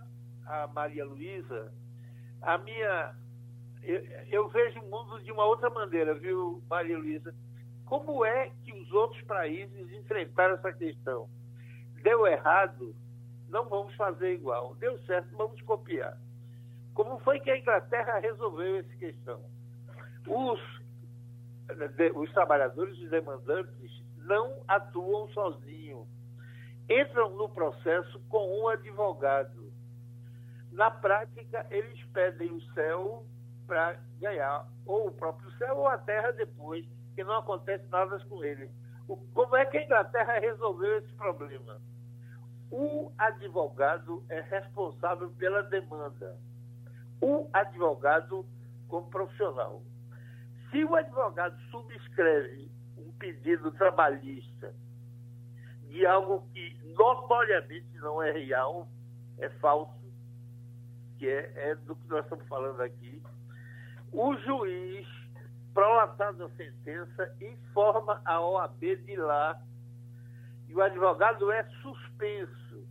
[0.46, 1.72] a Maria Luísa,
[2.41, 3.15] a minha
[3.84, 7.34] eu, eu, vejo o mundo de uma outra maneira, viu, Maria Luísa?
[7.86, 11.30] Como é que os outros países enfrentaram essa questão?
[12.04, 12.93] Deu errado,
[13.50, 14.76] não vamos fazer igual.
[14.76, 16.18] Deu certo, vamos copiar.
[16.94, 19.42] Como foi que a Inglaterra resolveu essa questão?
[20.28, 20.60] Os,
[22.16, 26.08] os trabalhadores, os demandantes, não atuam sozinhos.
[26.90, 29.72] Entram no processo com um advogado.
[30.72, 33.26] Na prática, eles pedem o céu
[33.66, 38.44] para ganhar ou o próprio céu ou a terra depois, que não acontece nada com
[38.44, 38.70] ele.
[39.08, 41.80] O, como é que a Inglaterra resolveu esse problema?
[42.69, 46.38] O advogado é responsável pela demanda.
[47.21, 48.45] O advogado
[48.88, 49.82] como profissional.
[50.69, 54.73] Se o advogado subscreve um pedido trabalhista
[55.84, 58.88] de algo que notoriamente não é real,
[59.38, 59.93] é falso,
[61.17, 63.21] que é, é do que nós estamos falando aqui,
[64.12, 65.08] o juiz,
[65.73, 69.62] prolatada a sentença, informa a OAB de lá
[70.67, 71.63] e o advogado é
[72.17, 72.88] suspenso.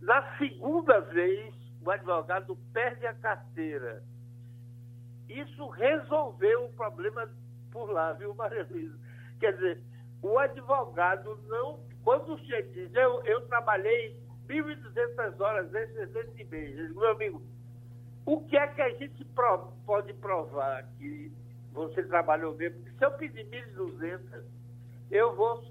[0.00, 4.02] Na segunda vez, o advogado perde a carteira.
[5.28, 7.28] Isso resolveu o problema
[7.70, 8.98] por lá, viu, Maria Luísa?
[9.40, 9.82] Quer dizer,
[10.22, 11.80] o advogado não.
[12.04, 17.42] Quando sujeito diz, eu, eu trabalhei 1.200 horas nesse mês, meu amigo,
[18.26, 19.24] o que é que a gente
[19.86, 21.32] pode provar que
[21.72, 22.80] você trabalhou mesmo?
[22.82, 23.46] Porque se eu pedir
[23.76, 24.44] 1.200,
[25.10, 25.62] eu vou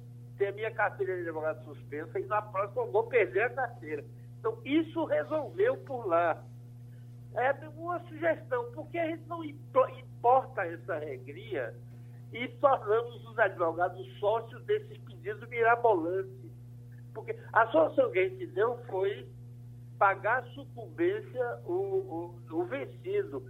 [0.42, 4.04] ter minha carteira de advogado suspensa e na próxima eu vou perder a carteira.
[4.40, 6.44] Então, isso resolveu por lá.
[7.36, 11.76] É uma sugestão, porque a gente não importa essa regria
[12.34, 16.52] e tornamos os advogados sócios desses pedidos mirabolantes.
[17.14, 19.30] Porque a solução que a gente deu foi
[20.00, 23.46] pagar a sucumbência o, o, o vencido.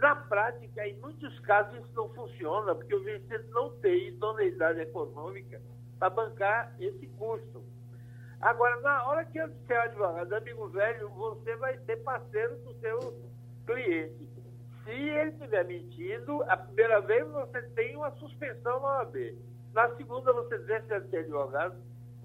[0.00, 5.60] Na prática, em muitos casos, isso não funciona, porque o vencido não tem idoneidade econômica
[6.02, 7.62] para bancar esse custo.
[8.40, 13.22] Agora, na hora que eu disser advogado, amigo velho, você vai ser parceiro do seu
[13.64, 14.28] cliente.
[14.82, 19.14] Se ele estiver mentindo, a primeira vez você tem uma suspensão na OAB.
[19.72, 21.76] Na segunda, você deixa de ser advogado.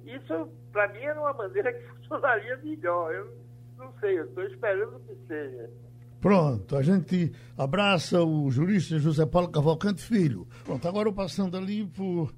[0.03, 3.13] Isso, para mim, era uma maneira que funcionaria melhor.
[3.13, 3.37] Eu
[3.77, 5.69] não sei, eu estou esperando que seja.
[6.19, 10.47] Pronto, a gente abraça o jurista José Paulo Cavalcante Filho.
[10.65, 12.33] Pronto, agora passando ali por.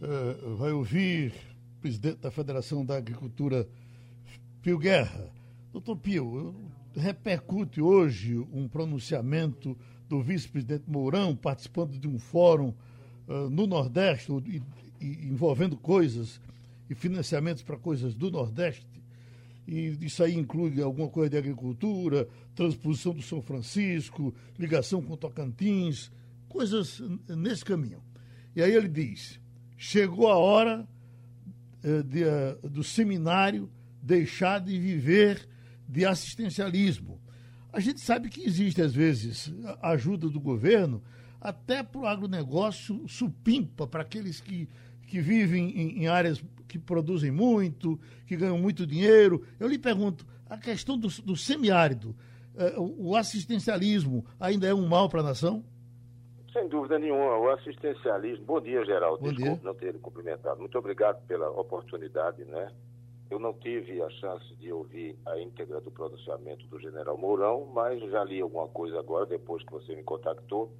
[0.00, 1.32] Uh, vai ouvir
[1.78, 3.68] o presidente da Federação da Agricultura,
[4.62, 5.30] Pio Guerra.
[5.72, 6.54] Doutor Pio,
[6.94, 9.76] repercute hoje um pronunciamento
[10.08, 12.74] do vice-presidente Mourão participando de um fórum
[13.28, 14.62] uh, no Nordeste, e,
[15.00, 16.40] e, envolvendo coisas
[16.90, 18.94] e financiamentos para coisas do Nordeste
[19.66, 26.10] e isso aí inclui alguma coisa de agricultura, transposição do São Francisco, ligação com Tocantins,
[26.48, 28.02] coisas nesse caminho.
[28.54, 29.40] E aí ele diz:
[29.76, 30.86] chegou a hora
[31.82, 33.70] eh, de, eh, do seminário
[34.02, 35.48] deixar de viver
[35.88, 37.20] de assistencialismo.
[37.72, 41.02] A gente sabe que existe, às vezes, ajuda do governo
[41.40, 44.68] até para o agronegócio supimpa, para aqueles que
[45.06, 49.46] que vivem em, em, áreas que produzem muito, que ganham muito dinheiro.
[49.60, 52.16] Eu lhe pergunto, a questão do, do semiárido,
[52.56, 55.64] eh, o, o assistencialismo ainda é um mal para a nação?
[56.54, 57.36] Sem dúvida nenhuma.
[57.36, 58.44] O assistencialismo.
[58.46, 59.18] Bom dia, Geraldo.
[59.18, 59.60] Bom Desculpe dia.
[59.64, 60.60] não ter cumprimentado.
[60.60, 62.70] Muito obrigado pela oportunidade, né?
[63.28, 68.00] Eu não tive a chance de ouvir a íntegra do pronunciamento do general Mourão, mas
[68.08, 70.70] já li alguma coisa agora, depois que você me contactou.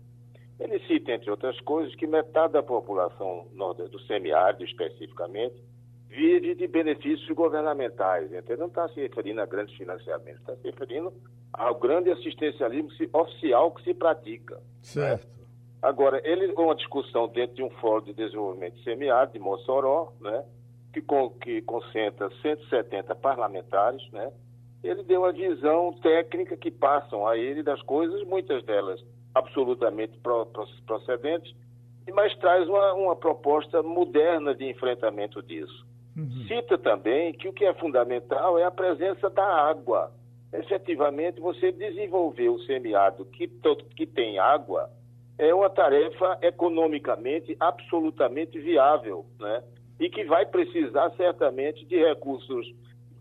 [0.61, 3.49] Ele cita, entre outras coisas, que metade da população
[3.91, 5.61] do semiárido, especificamente,
[6.09, 8.33] vive de benefícios governamentais.
[8.33, 11.13] Então, não está se referindo a grandes financiamentos, está se referindo
[11.53, 14.63] ao grande assistencialismo oficial que se pratica.
[14.81, 15.27] Certo.
[15.27, 15.44] Né?
[15.85, 20.43] Agora, ele, uma discussão dentro de um fórum de desenvolvimento semiárido de Mossoró, né,
[20.95, 24.33] que, com, que concentra 170 parlamentares, né,
[24.83, 28.99] ele deu uma visão técnica que passam a ele das coisas, muitas delas
[29.35, 30.19] absolutamente
[30.87, 31.55] procedentes,
[32.15, 35.87] mas traz uma, uma proposta moderna de enfrentamento disso.
[36.17, 36.47] Uhum.
[36.49, 40.11] Cita também que o que é fundamental é a presença da água.
[40.51, 43.51] Efetivamente, você desenvolver o semiárido que,
[43.95, 44.89] que tem água
[45.39, 49.63] é uma tarefa economicamente absolutamente viável, né?
[49.99, 52.73] E que vai precisar certamente de recursos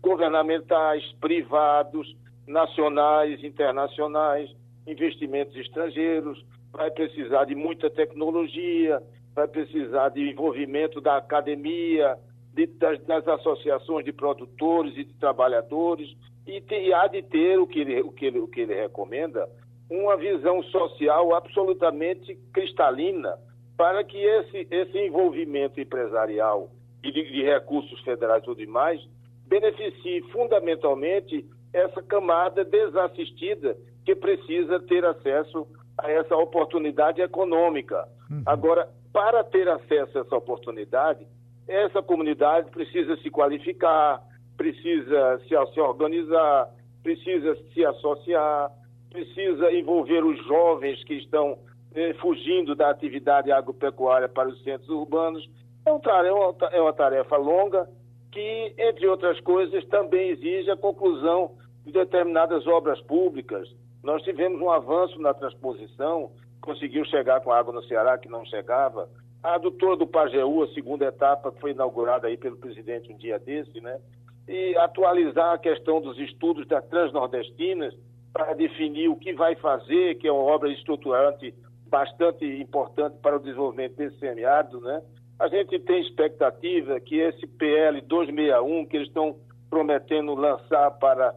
[0.02, 4.50] governamentais, privados, nacionais, internacionais,
[4.86, 9.02] investimentos estrangeiros, vai precisar de muita tecnologia,
[9.34, 12.18] vai precisar de envolvimento da academia,
[12.52, 16.14] de, das, das, associações de produtores e de trabalhadores,
[16.46, 19.48] e, e há de ter o que, ele, o, que ele, o que ele recomenda,
[19.90, 23.36] uma visão social absolutamente cristalina
[23.76, 26.70] para que esse, esse envolvimento empresarial
[27.02, 29.00] e de, de recursos federais e tudo mais
[29.46, 35.66] beneficie fundamentalmente essa camada desassistida que precisa ter acesso
[35.98, 38.08] a essa oportunidade econômica.
[38.30, 38.42] Uhum.
[38.46, 41.26] Agora, para ter acesso a essa oportunidade,
[41.68, 44.22] essa comunidade precisa se qualificar,
[44.56, 46.68] precisa se, se organizar,
[47.02, 48.70] precisa se associar,
[49.14, 51.56] precisa envolver os jovens que estão
[51.94, 55.48] eh, fugindo da atividade agropecuária para os centros urbanos.
[55.86, 57.88] É, um tarefa, é uma tarefa longa
[58.32, 61.52] que, entre outras coisas, também exige a conclusão
[61.86, 63.72] de determinadas obras públicas.
[64.02, 69.08] Nós tivemos um avanço na transposição, conseguiu chegar com água no Ceará que não chegava,
[69.44, 73.80] a adutora do Pajeú, a segunda etapa, foi inaugurada aí pelo presidente um dia desse,
[73.80, 74.00] né?
[74.48, 77.94] E atualizar a questão dos estudos das transnordestinas
[78.34, 81.54] para definir o que vai fazer, que é uma obra estruturante
[81.86, 85.00] bastante importante para o desenvolvimento desse semiárido, né?
[85.38, 89.36] A gente tem expectativa que esse PL 261, que eles estão
[89.70, 91.34] prometendo lançar para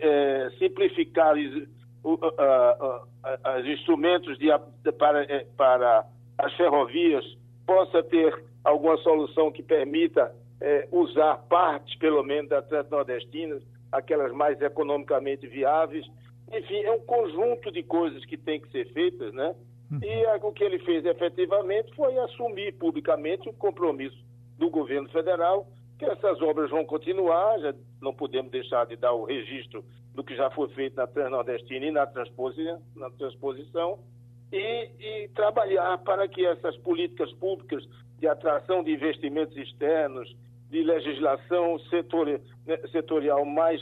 [0.00, 1.68] é, simplificar os,
[2.04, 4.46] os instrumentos de,
[4.92, 6.06] para, é, para
[6.38, 7.24] as ferrovias
[7.66, 13.60] possa ter alguma solução que permita é, usar partes, pelo menos, da Transnordestina,
[13.96, 16.06] aquelas mais economicamente viáveis.
[16.52, 19.54] Enfim, é um conjunto de coisas que tem que ser feitas, né?
[19.90, 20.00] Uhum.
[20.02, 24.22] E o que ele fez efetivamente foi assumir publicamente o compromisso
[24.58, 25.66] do governo federal
[25.98, 30.36] que essas obras vão continuar, já não podemos deixar de dar o registro do que
[30.36, 33.98] já foi feito na Transnordestina e na transposição, na transposição
[34.52, 37.84] e, e trabalhar para que essas políticas públicas
[38.18, 40.34] de atração de investimentos externos,
[40.74, 42.40] de legislação setor, né,
[42.90, 43.80] setorial mais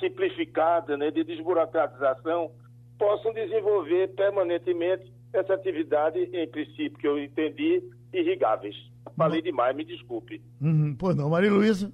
[0.00, 2.50] simplificada, né, de desburocratização,
[2.98, 7.80] possam desenvolver permanentemente essa atividade, em princípio, que eu entendi,
[8.12, 8.74] irrigáveis.
[9.16, 10.42] Falei demais, me desculpe.
[10.60, 11.92] Uhum, pois não, Maria Luísa.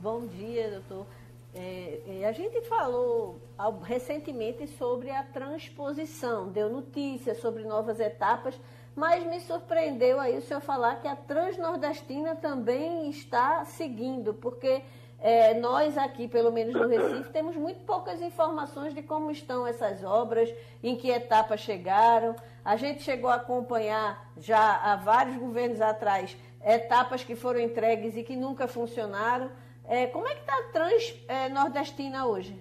[0.00, 1.06] Bom dia, doutor.
[1.54, 3.38] É, é, a gente falou
[3.82, 8.58] recentemente sobre a transposição, deu notícias sobre novas etapas,
[8.96, 14.82] mas me surpreendeu aí o senhor falar que a Transnordestina também está seguindo, porque
[15.18, 20.02] é, nós aqui, pelo menos no Recife, temos muito poucas informações de como estão essas
[20.02, 22.34] obras, em que etapa chegaram.
[22.64, 28.22] A gente chegou a acompanhar já há vários governos atrás etapas que foram entregues e
[28.22, 29.50] que nunca funcionaram.
[29.84, 32.60] É, como é que está a Trans é, hoje?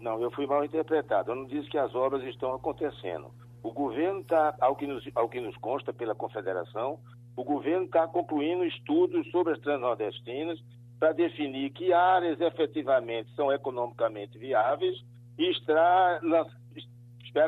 [0.00, 1.32] Não, eu fui mal interpretado.
[1.32, 3.30] Eu não disse que as obras estão acontecendo.
[3.62, 4.76] O governo está, ao,
[5.14, 6.98] ao que nos consta pela Confederação,
[7.36, 10.58] o governo está concluindo estudos sobre as transnordestinas
[10.98, 15.02] para definir que áreas efetivamente são economicamente viáveis
[15.38, 16.20] e espera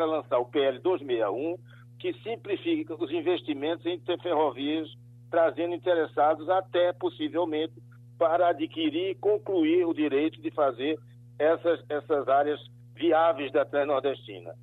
[0.05, 1.57] lançar o PL 261,
[1.99, 4.89] que simplifica os investimentos em ferrovias,
[5.31, 7.75] trazendo interessados até possivelmente
[8.19, 10.99] para adquirir e concluir o direito de fazer
[11.39, 12.61] essas, essas áreas
[12.95, 14.55] viáveis da terra nordestina.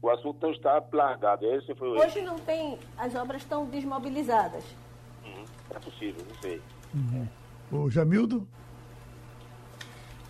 [0.00, 1.46] O assunto não está largado.
[1.46, 4.64] Esse foi o Hoje não tem, as obras estão desmobilizadas.
[5.24, 5.44] Uhum.
[5.70, 6.60] É possível, não sei.
[6.94, 7.28] Uhum.
[7.72, 8.46] O Jamildo?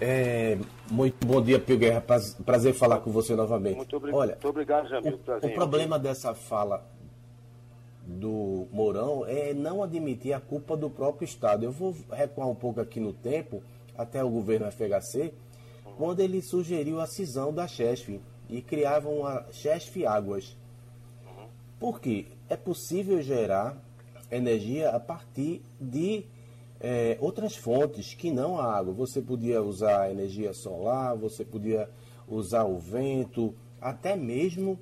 [0.00, 0.58] É,
[0.90, 2.02] muito bom dia, Pio Guerra.
[2.44, 3.76] Prazer falar com você novamente.
[3.76, 4.14] Muito, obrig...
[4.14, 5.20] Olha, muito obrigado, Jamildo.
[5.42, 6.84] O, o problema dessa fala
[8.06, 11.64] do Mourão é não admitir a culpa do próprio Estado.
[11.64, 13.62] Eu vou recuar um pouco aqui no tempo,
[13.96, 15.32] até o governo FHC,
[15.96, 20.56] quando ele sugeriu a cisão da Chesf e criavam a Chesf Águas.
[21.78, 22.26] Por quê?
[22.48, 23.76] É possível gerar
[24.30, 26.24] energia a partir de
[26.80, 28.92] é, outras fontes que não a água.
[28.94, 31.88] Você podia usar energia solar, você podia
[32.28, 34.78] usar o vento, até mesmo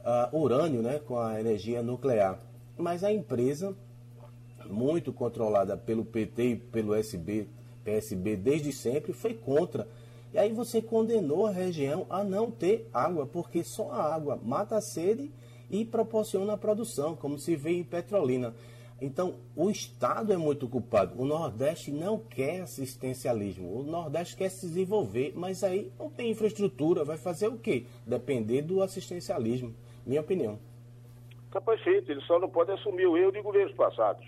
[0.00, 2.38] uh, urânio né, com a energia nuclear.
[2.76, 3.74] Mas a empresa,
[4.66, 7.48] muito controlada pelo PT e pelo SB,
[7.84, 9.86] PSB desde sempre, foi contra.
[10.32, 14.76] E aí você condenou a região a não ter água, porque só a água mata
[14.76, 15.30] a sede
[15.70, 18.54] e proporciona a produção, como se vê em Petrolina.
[19.00, 21.20] Então, o Estado é muito culpado.
[21.20, 23.80] O Nordeste não quer assistencialismo.
[23.80, 27.04] O Nordeste quer se desenvolver, mas aí não tem infraestrutura.
[27.04, 27.84] Vai fazer o quê?
[28.06, 29.74] Depender do assistencialismo.
[30.06, 30.56] Minha opinião.
[31.46, 32.12] Está perfeito.
[32.12, 34.24] Ele só não pode assumir o erro de governos passados.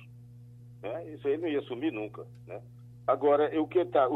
[0.83, 1.15] Né?
[1.15, 2.27] Isso aí não ia assumir nunca.
[2.45, 2.61] Né?
[3.07, 4.09] Agora, o que está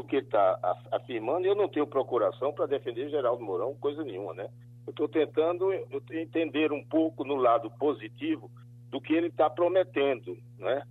[0.56, 4.48] tá afirmando, eu não tenho procuração para defender Geraldo Mourão, coisa nenhuma, né?
[4.86, 5.70] Eu estou tentando
[6.10, 8.50] entender um pouco no lado positivo
[8.90, 10.82] do que ele está prometendo, né?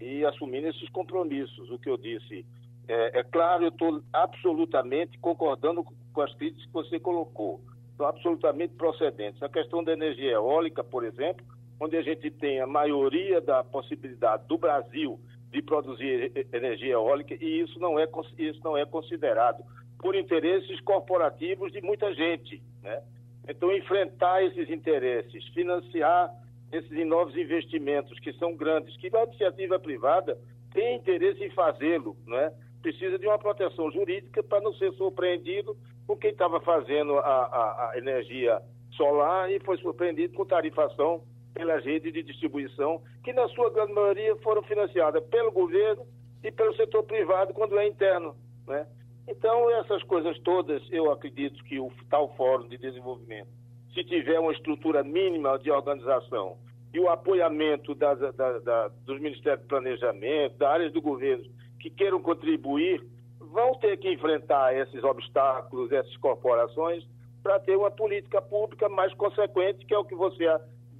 [0.00, 1.70] E assumindo esses compromissos.
[1.70, 2.46] O que eu disse
[2.88, 7.60] é, é claro, eu estou absolutamente concordando com as críticas que você colocou.
[7.98, 9.42] São absolutamente procedentes.
[9.42, 11.44] A questão da energia eólica, por exemplo,
[11.78, 15.20] onde a gente tem a maioria da possibilidade do Brasil
[15.52, 19.62] de produzir energia eólica e isso não é isso não é considerado
[19.98, 23.02] por interesses corporativos de muita gente, né?
[23.48, 26.32] Então enfrentar esses interesses, financiar
[26.72, 30.38] esses novos investimentos que são grandes, que a iniciativa privada
[30.72, 32.52] tem interesse em fazê-lo, né?
[32.80, 35.76] Precisa de uma proteção jurídica para não ser surpreendido
[36.06, 38.60] com quem estava fazendo a, a, a energia
[38.92, 41.22] solar e foi surpreendido com tarifação
[41.54, 46.04] pelas redes de distribuição, que na sua grande maioria foram financiadas pelo governo
[46.42, 48.34] e pelo setor privado quando é interno.
[48.66, 48.86] Né?
[49.28, 53.48] Então, essas coisas todas, eu acredito que o tal Fórum de Desenvolvimento
[53.94, 56.56] se tiver uma estrutura mínima de organização
[56.92, 61.44] e o apoiamento das, da, da, dos Ministérios do Planejamento, da área do governo,
[61.78, 63.02] que queiram contribuir,
[63.38, 67.06] vão ter que enfrentar esses obstáculos, essas corporações,
[67.42, 70.46] para ter uma política pública mais consequente, que é o que você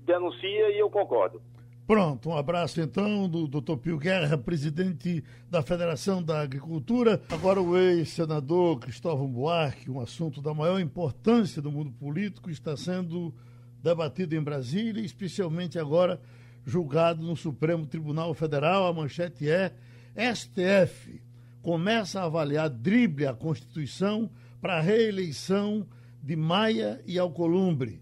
[0.05, 1.41] denuncia e eu concordo.
[1.87, 3.77] Pronto, um abraço então do Dr.
[3.77, 7.21] Pio Guerra, presidente da Federação da Agricultura.
[7.29, 13.35] Agora o ex-senador Cristóvão Buarque, um assunto da maior importância do mundo político, está sendo
[13.83, 16.21] debatido em Brasília, especialmente agora
[16.65, 18.87] julgado no Supremo Tribunal Federal.
[18.87, 19.73] A manchete é:
[20.17, 21.21] STF
[21.63, 24.31] começa a avaliar drible a Constituição
[24.61, 25.87] para a reeleição
[26.23, 28.02] de Maia e Alcolumbre.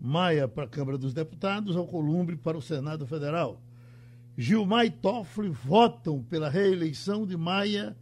[0.00, 3.60] Maia para a Câmara dos Deputados, Alcolumbre para o Senado Federal.
[4.36, 7.94] Gilmar e Toffoli votam pela reeleição de Maia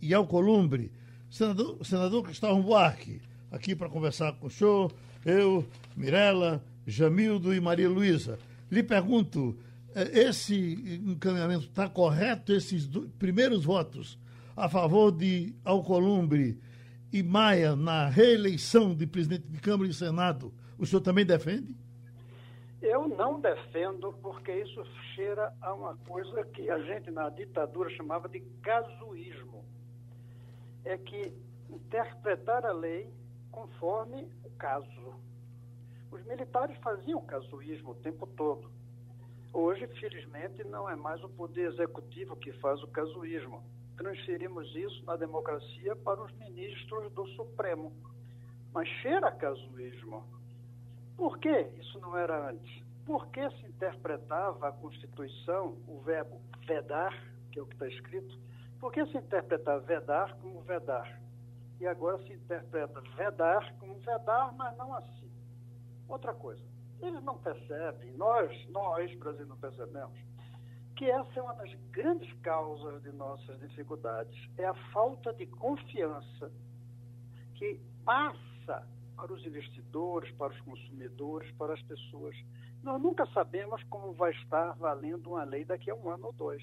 [0.00, 0.90] e Alcolumbre.
[1.28, 4.92] Senador, senador Cristóvão Buarque, aqui para conversar com o senhor,
[5.24, 8.38] eu, Mirella, Jamildo e Maria Luísa.
[8.70, 9.58] Lhe pergunto,
[9.94, 12.88] eh, esse encaminhamento está correto, esses
[13.18, 14.18] primeiros votos
[14.56, 16.58] a favor de Alcolumbre
[17.12, 21.74] e Maia na reeleição de presidente de Câmara e Senado, o senhor também defende?
[22.80, 28.28] Eu não defendo porque isso cheira a uma coisa que a gente na ditadura chamava
[28.28, 29.64] de casuísmo.
[30.84, 31.32] É que
[31.70, 33.08] interpretar a lei
[33.52, 35.14] conforme o caso.
[36.10, 38.68] Os militares faziam casuísmo o tempo todo.
[39.52, 43.62] Hoje, felizmente, não é mais o poder executivo que faz o casuísmo.
[43.96, 47.92] Transferimos isso na democracia para os ministros do Supremo.
[48.72, 50.24] Mas cheira a casuísmo.
[51.16, 52.82] Por que isso não era antes?
[53.04, 57.12] Por que se interpretava a Constituição, o verbo vedar,
[57.50, 58.38] que é o que está escrito,
[58.80, 61.20] por que se interpretava vedar como vedar?
[61.80, 65.30] E agora se interpreta vedar como vedar, mas não assim.
[66.08, 66.62] Outra coisa,
[67.00, 70.18] eles não percebem, nós, nós, Brasil, não percebemos,
[70.96, 74.48] que essa é uma das grandes causas de nossas dificuldades.
[74.58, 76.52] É a falta de confiança
[77.54, 78.86] que passa
[79.16, 82.36] para os investidores, para os consumidores, para as pessoas.
[82.82, 86.62] Nós nunca sabemos como vai estar valendo uma lei daqui a um ano ou dois.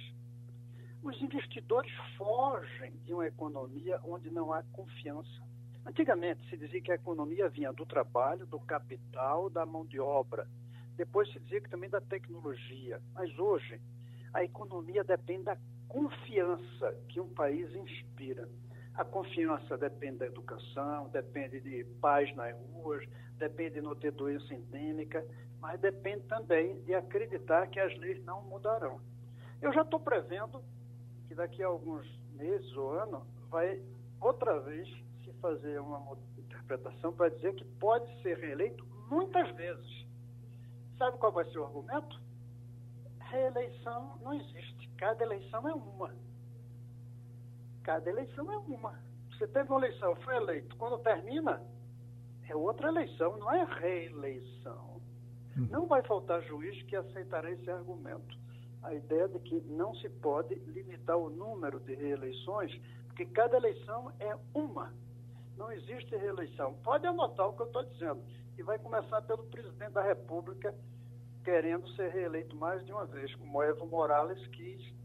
[1.01, 5.47] Os investidores fogem de uma economia onde não há confiança.
[5.85, 10.45] Antigamente se dizia que a economia vinha do trabalho, do capital, da mão de obra.
[10.97, 13.01] Depois se dizia que também da tecnologia.
[13.13, 13.79] Mas hoje
[14.33, 18.47] a economia depende da confiança que um país inspira.
[18.99, 23.01] A confiança depende da educação, depende de paz nas ruas,
[23.37, 25.25] depende de não ter doença endêmica,
[25.61, 28.99] mas depende também de acreditar que as leis não mudarão.
[29.61, 30.61] Eu já estou prevendo
[31.29, 33.81] que daqui a alguns meses ou ano vai
[34.19, 34.85] outra vez
[35.23, 40.05] se fazer uma interpretação para dizer que pode ser reeleito muitas vezes.
[40.97, 42.21] Sabe qual vai ser o argumento?
[43.17, 44.89] Reeleição não existe.
[44.97, 46.13] Cada eleição é uma.
[47.83, 48.99] Cada eleição é uma.
[49.31, 50.75] Você teve uma eleição, foi eleito.
[50.75, 51.61] Quando termina,
[52.47, 55.01] é outra eleição, não é reeleição.
[55.55, 55.67] Uhum.
[55.71, 58.37] Não vai faltar juiz que aceitará esse argumento.
[58.83, 62.71] A ideia de que não se pode limitar o número de reeleições,
[63.07, 64.93] porque cada eleição é uma.
[65.57, 66.73] Não existe reeleição.
[66.83, 68.21] Pode anotar o que eu estou dizendo.
[68.57, 70.73] E vai começar pelo presidente da República
[71.43, 74.98] querendo ser reeleito mais de uma vez, como Evo Morales quis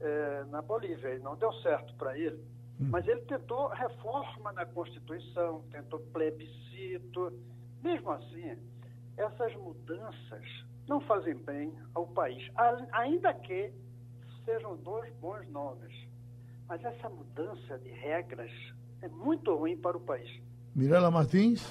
[0.00, 1.14] é, na Bolívia.
[1.14, 2.42] E não deu certo para ele.
[2.80, 2.88] Hum.
[2.90, 7.32] Mas ele tentou reforma na Constituição, tentou plebiscito.
[7.82, 8.56] Mesmo assim,
[9.16, 10.44] essas mudanças
[10.88, 12.50] não fazem bem ao país,
[12.92, 13.72] ainda que
[14.44, 15.94] sejam dois bons nomes.
[16.66, 18.50] Mas essa mudança de regras
[19.02, 20.30] é muito ruim para o país.
[20.74, 21.64] Mirela Martins.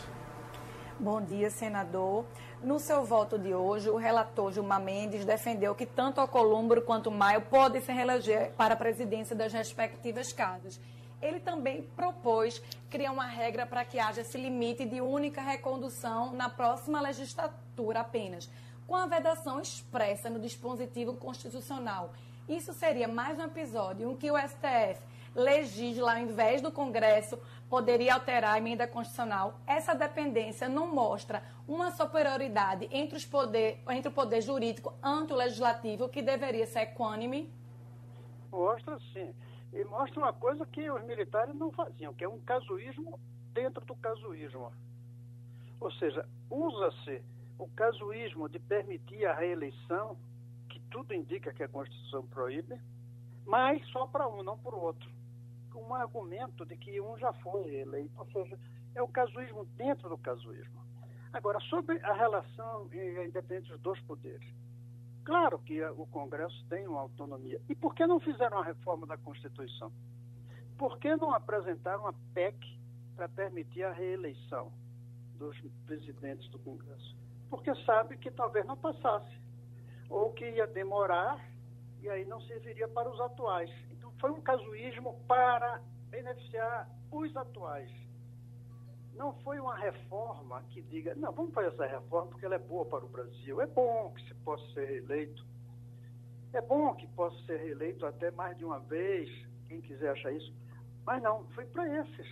[1.00, 2.26] Bom dia, senador.
[2.62, 7.40] No seu voto de hoje, o relator Gilmar Mendes defendeu que tanto Alcolumbre quanto Maio
[7.40, 10.78] podem se reeleger para a presidência das respectivas casas.
[11.22, 16.50] Ele também propôs criar uma regra para que haja esse limite de única recondução na
[16.50, 18.50] próxima legislatura apenas,
[18.86, 22.12] com a vedação expressa no dispositivo constitucional.
[22.48, 25.02] Isso seria mais um episódio em que o STF
[25.34, 27.40] legisla ao invés do Congresso
[27.70, 29.60] poderia alterar a emenda constitucional.
[29.68, 35.36] Essa dependência não mostra uma superioridade entre, os poder, entre o poder jurídico ante o
[35.36, 37.54] legislativo, que deveria ser equânime?
[38.52, 39.34] Mostra sim.
[39.72, 43.20] E mostra uma coisa que os militares não faziam, que é um casuísmo
[43.54, 44.72] dentro do casuísmo.
[45.80, 47.22] Ou seja, usa-se
[47.60, 50.18] o casuísmo de permitir a reeleição,
[50.68, 52.80] que tudo indica que a Constituição proíbe,
[53.46, 55.19] mas só para um, não para o outro.
[55.76, 58.60] Um argumento de que um já foi eleito, ou seja,
[58.96, 60.82] é o casuísmo dentro do casuísmo.
[61.32, 64.48] Agora, sobre a relação independente dos dois poderes.
[65.24, 67.62] Claro que o Congresso tem uma autonomia.
[67.70, 69.92] E por que não fizeram a reforma da Constituição?
[70.78, 72.58] Por que não apresentaram uma PEC
[73.16, 74.72] para permitir a reeleição
[75.38, 75.56] dos
[75.86, 77.16] presidentes do Congresso?
[77.50, 79.38] Porque sabe que talvez não passasse,
[80.10, 81.40] ou que ia demorar
[82.02, 83.70] e aí não serviria para os atuais.
[84.20, 87.90] Foi um casuísmo para beneficiar os atuais
[89.20, 92.86] não foi uma reforma que diga, não, vamos fazer essa reforma porque ela é boa
[92.86, 93.60] para o Brasil.
[93.60, 95.46] É bom que se possa ser reeleito.
[96.54, 99.30] É bom que possa ser reeleito até mais de uma vez,
[99.68, 100.54] quem quiser achar isso.
[101.06, 102.28] Mas não, foi para esses.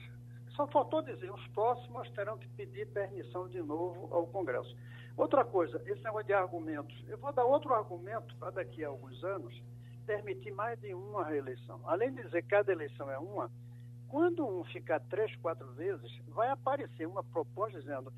[0.56, 4.74] Só faltou dizer, os próximos terão que pedir permissão de novo ao Congresso.
[5.18, 7.04] Outra coisa, esse negócio de argumentos.
[7.10, 9.62] Eu vou dar outro argumento para daqui a alguns anos
[10.08, 11.82] permitir mais de uma reeleição.
[11.84, 13.52] Além de dizer que cada eleição é uma,
[14.08, 18.12] quando um ficar três, quatro vezes, vai aparecer uma proposta dizendo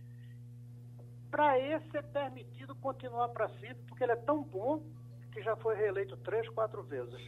[1.31, 4.83] para esse é permitido continuar para sempre, porque ele é tão bom
[5.31, 7.19] que já foi reeleito três, quatro vezes.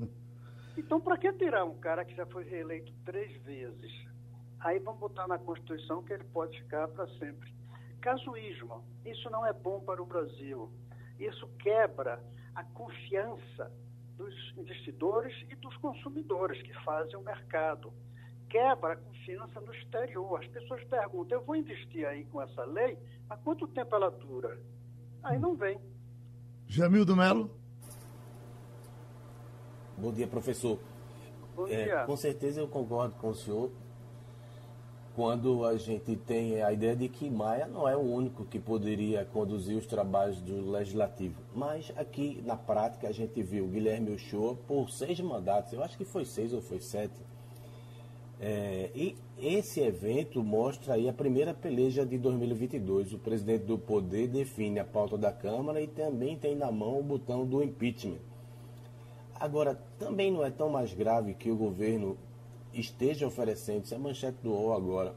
[0.78, 3.90] Então, para que tirar um cara que já foi reeleito três vezes?
[4.60, 7.50] Aí vamos botar na Constituição que ele pode ficar para sempre.
[8.02, 8.84] Casuísmo.
[9.02, 10.70] Isso não é bom para o Brasil.
[11.18, 12.22] Isso quebra
[12.54, 13.72] a confiança
[14.16, 17.92] dos investidores e dos consumidores que fazem o mercado
[18.48, 20.40] quebra a confiança no exterior.
[20.40, 22.98] As pessoas perguntam, eu vou investir aí com essa lei,
[23.28, 24.58] há quanto tempo ela dura?
[25.22, 25.78] Aí não vem.
[26.66, 27.50] Jamildo Melo.
[29.98, 30.78] Bom dia, professor.
[31.54, 32.04] Bom é, dia.
[32.04, 33.70] Com certeza eu concordo com o senhor
[35.16, 39.24] quando a gente tem a ideia de que Maia não é o único que poderia
[39.24, 41.40] conduzir os trabalhos do Legislativo.
[41.54, 46.04] Mas aqui, na prática, a gente viu Guilherme Uchoa por seis mandatos, eu acho que
[46.04, 47.14] foi seis ou foi sete,
[48.38, 53.14] é, e esse evento mostra aí a primeira peleja de 2022.
[53.14, 57.02] O presidente do Poder define a pauta da Câmara e também tem na mão o
[57.02, 58.18] botão do impeachment.
[59.34, 62.18] Agora, também não é tão mais grave que o governo
[62.80, 65.14] esteja oferecendo, isso é manchete do UOL agora,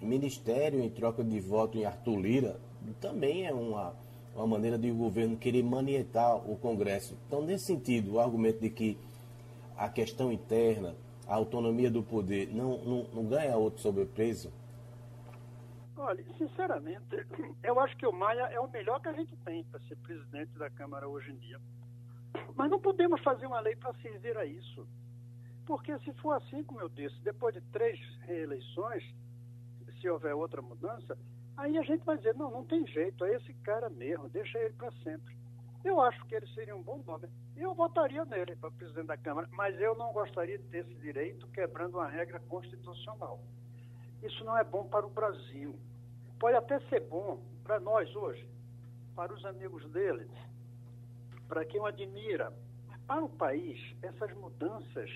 [0.00, 2.60] ministério em troca de voto em Arthur Lira,
[3.00, 3.94] também é uma,
[4.34, 7.16] uma maneira de o governo querer manietar o Congresso.
[7.26, 8.98] Então, nesse sentido, o argumento de que
[9.76, 10.94] a questão interna
[11.26, 14.52] a autonomia do poder não, não, não ganha outro sobrepreço?
[15.96, 17.26] Olha, sinceramente,
[17.62, 20.56] eu acho que o Maia é o melhor que a gente tem para ser presidente
[20.56, 21.60] da Câmara hoje em dia.
[22.54, 24.86] Mas não podemos fazer uma lei para servir a isso.
[25.68, 29.04] Porque se for assim, como eu disse, depois de três reeleições,
[30.00, 31.14] se houver outra mudança,
[31.58, 34.72] aí a gente vai dizer, não, não tem jeito, é esse cara mesmo, deixa ele
[34.72, 35.36] para sempre.
[35.84, 37.28] Eu acho que ele seria um bom nome.
[37.54, 41.46] Eu votaria nele para presidente da Câmara, mas eu não gostaria de ter esse direito
[41.48, 43.38] quebrando uma regra constitucional.
[44.22, 45.78] Isso não é bom para o Brasil.
[46.40, 48.48] Pode até ser bom para nós hoje,
[49.14, 50.30] para os amigos dele,
[51.46, 52.54] para quem o admira.
[52.88, 55.10] Mas para o país, essas mudanças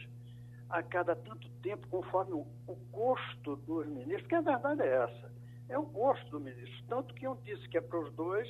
[0.72, 2.46] a cada tanto tempo, conforme o,
[2.90, 5.32] gosto dos ministros, que a verdade é essa,
[5.68, 6.84] é o gosto do ministro.
[6.88, 8.48] Tanto que um disse que é para os dois,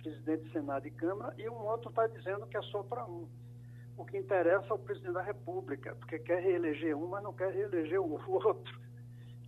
[0.00, 3.28] presidente de Senado e Câmara, e um outro está dizendo que é só para um.
[3.96, 7.52] O que interessa é o presidente da República, porque quer reeleger um, mas não quer
[7.52, 8.80] reeleger o outro.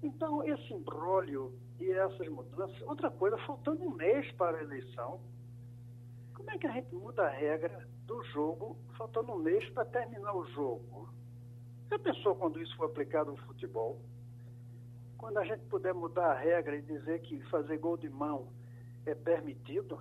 [0.03, 2.81] Então, esse embrólio e essas mudanças.
[2.83, 5.21] Outra coisa, faltando um mês para a eleição,
[6.35, 10.35] como é que a gente muda a regra do jogo faltando um mês para terminar
[10.35, 11.14] o jogo?
[11.91, 14.01] Já pensou quando isso for aplicado no futebol?
[15.19, 18.49] Quando a gente puder mudar a regra e dizer que fazer gol de mão
[19.07, 19.99] é permitido,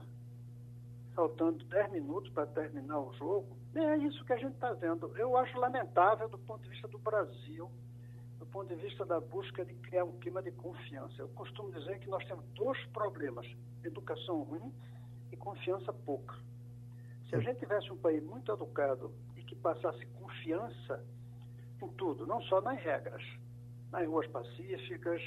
[1.14, 5.16] faltando 10 minutos para terminar o jogo, é isso que a gente está vendo.
[5.18, 7.72] Eu acho lamentável do ponto de vista do Brasil,
[8.40, 11.14] do ponto de vista da busca de criar um clima de confiança.
[11.18, 13.48] Eu costumo dizer que nós temos dois problemas:
[13.84, 14.74] educação ruim
[15.32, 16.36] e confiança pouca.
[17.30, 21.04] Se a gente tivesse um país muito educado e que passasse confiança
[21.86, 23.24] em tudo, não só nas regras,
[23.92, 25.22] nas ruas pacíficas,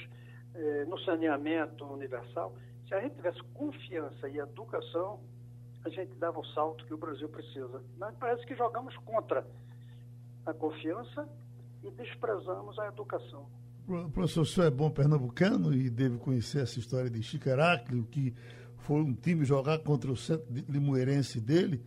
[0.53, 2.55] eh, no saneamento universal.
[2.87, 5.19] Se a gente tivesse confiança e educação,
[5.85, 7.81] a gente dava o salto que o Brasil precisa.
[7.97, 9.45] Mas parece que jogamos contra
[10.45, 11.27] a confiança
[11.83, 13.47] e desprezamos a educação.
[14.13, 17.49] Professor, o senhor é bom pernambucano e deve conhecer essa história de Chico
[18.11, 18.35] que
[18.79, 21.81] foi um time jogar contra o centro limoeirense dele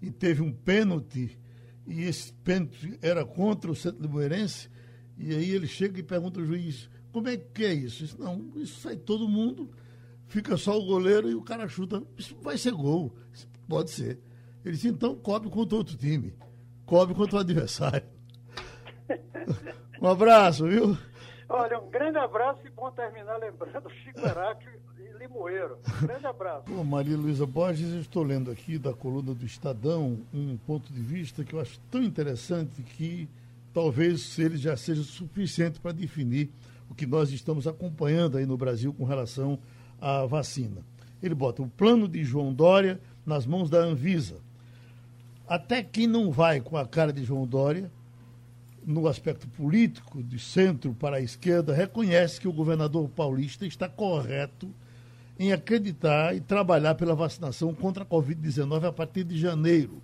[0.00, 1.38] e teve um pênalti
[1.86, 4.68] e esse pênalti era contra o Centro Limoeirense,
[5.18, 8.04] e aí ele chega e pergunta ao juiz, como é que é isso?
[8.04, 9.70] Disse, não, isso sai todo mundo,
[10.26, 13.14] fica só o goleiro e o cara chuta, isso vai ser gol,
[13.68, 14.18] pode ser.
[14.64, 16.34] Ele disse, então cobre contra outro time,
[16.86, 18.06] cobre contra o adversário.
[20.00, 20.96] um abraço, viu?
[21.52, 24.80] Olha, um grande abraço e bom terminar lembrando Chico Heráclio
[25.18, 25.78] Limoeiro.
[26.00, 26.62] Grande abraço.
[26.68, 31.00] Bom, Maria Luísa Borges, eu estou lendo aqui da coluna do Estadão um ponto de
[31.00, 33.28] vista que eu acho tão interessante que
[33.74, 36.52] talvez ele já seja suficiente para definir
[36.88, 39.58] o que nós estamos acompanhando aí no Brasil com relação
[40.00, 40.82] à vacina.
[41.20, 44.36] Ele bota o plano de João Dória nas mãos da Anvisa.
[45.48, 47.90] Até quem não vai com a cara de João Dória,
[48.84, 54.72] no aspecto político, de centro para a esquerda, reconhece que o governador paulista está correto
[55.38, 60.02] em acreditar e trabalhar pela vacinação contra a Covid-19 a partir de janeiro.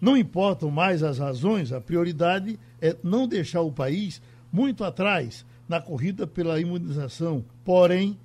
[0.00, 5.80] Não importam mais as razões, a prioridade é não deixar o país muito atrás na
[5.80, 7.44] corrida pela imunização.
[7.64, 8.18] Porém,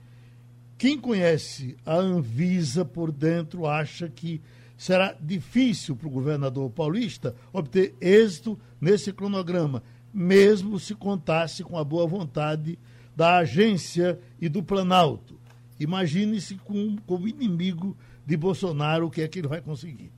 [0.77, 4.41] quem conhece a Anvisa por dentro acha que
[4.77, 9.81] será difícil para o governador paulista obter êxito nesse cronograma,
[10.13, 12.77] mesmo se contasse com a boa vontade
[13.15, 15.39] da agência e do Planalto.
[15.79, 17.95] Imagine-se com, como inimigo
[18.25, 20.11] de Bolsonaro o que é que ele vai conseguir.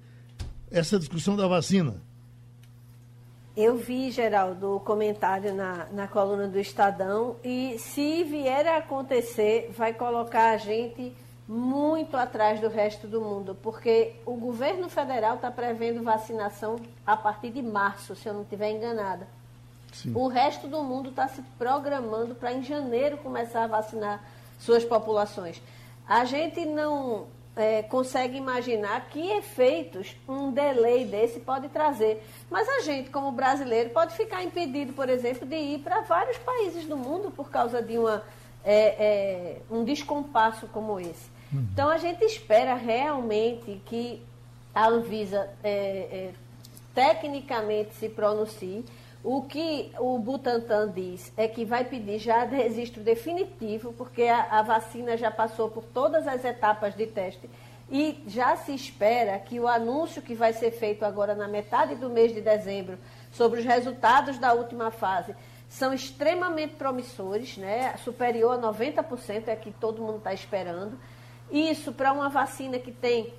[0.69, 2.01] Essa discussão da vacina.
[3.55, 9.71] Eu vi, Geraldo, o comentário na, na coluna do Estadão e se vier a acontecer,
[9.75, 11.11] vai colocar a gente
[11.47, 17.51] muito atrás do resto do mundo, porque o governo federal está prevendo vacinação a partir
[17.51, 19.27] de março, se eu não estiver enganada.
[19.93, 20.11] Sim.
[20.13, 24.21] O resto do mundo está se programando para em janeiro começar a vacinar
[24.59, 25.61] suas populações.
[26.07, 27.27] A gente não
[27.57, 32.23] é, consegue imaginar que efeitos um delay desse pode trazer.
[32.49, 36.85] Mas a gente, como brasileiro, pode ficar impedido, por exemplo, de ir para vários países
[36.85, 38.23] do mundo por causa de uma,
[38.63, 41.36] é, é, um descompasso como esse.
[41.51, 41.67] Uhum.
[41.73, 44.21] Então a gente espera realmente que
[44.73, 46.33] a Anvisa é, é,
[46.93, 48.85] tecnicamente se pronuncie
[49.23, 54.61] o que o Butantan diz é que vai pedir já registro definitivo, porque a, a,
[54.61, 57.49] vacina já passou por todas as etapas de teste
[57.89, 62.09] e já se espera que o anúncio que vai ser feito agora na metade do
[62.09, 62.97] mês de dezembro
[63.31, 65.35] sobre os resultados da última fase
[65.69, 67.95] são extremamente promissores, né?
[67.97, 70.97] superior a 90% é que todo mundo está esperando.
[71.51, 73.33] Isso para uma vacina que tem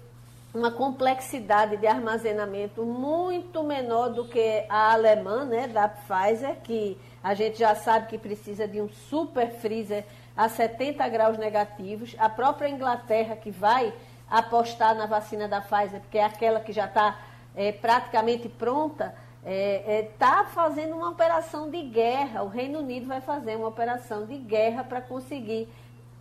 [0.55, 7.35] uma complexidade de armazenamento muito menor do que a alemã, né, da Pfizer, que a
[7.35, 10.05] gente já sabe que precisa de um super freezer
[10.37, 12.15] a 70 graus negativos.
[12.19, 13.93] A própria Inglaterra, que vai
[14.31, 17.19] apostar na vacina da Pfizer, porque é aquela que já está
[17.55, 22.43] é, praticamente pronta, está é, é, tá fazendo uma operação de guerra.
[22.43, 25.69] O Reino Unido vai fazer uma operação de guerra para conseguir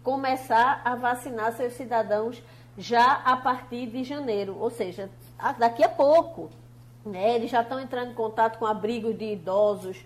[0.08, 2.42] começar a vacinar seus cidadãos
[2.78, 5.10] já a partir de janeiro, ou seja,
[5.60, 6.50] daqui a pouco.
[7.06, 7.36] Né?
[7.36, 9.98] Eles já estão entrando em contato com abrigos de idosos.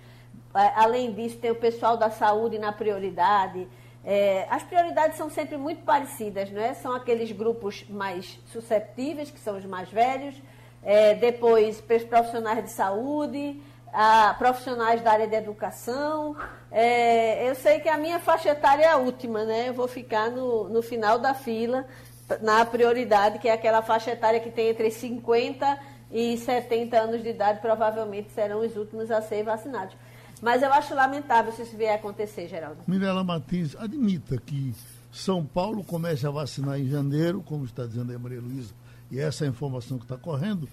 [0.56, 3.68] É, além disso, tem o pessoal da saúde na prioridade.
[4.04, 6.74] É, as prioridades são sempre muito parecidas, né?
[6.74, 10.34] São aqueles grupos mais susceptíveis, que são os mais velhos,
[10.82, 13.62] é, depois profissionais de saúde,
[13.94, 16.36] a, profissionais da área de educação.
[16.72, 19.70] É, eu sei que a minha faixa etária é a última, né?
[19.70, 21.86] Eu vou ficar no, no final da fila,
[22.42, 25.80] na prioridade, que é aquela faixa etária que tem entre 50
[26.12, 29.96] e 70 anos de idade, provavelmente serão os últimos a ser vacinados.
[30.42, 32.80] Mas eu acho lamentável se isso vier a acontecer, Geraldo.
[32.88, 34.74] Mirela Martins, admita que
[35.12, 38.74] São Paulo comece a vacinar em janeiro, como está dizendo a Maria Luísa,
[39.10, 40.68] e essa é a informação que está correndo,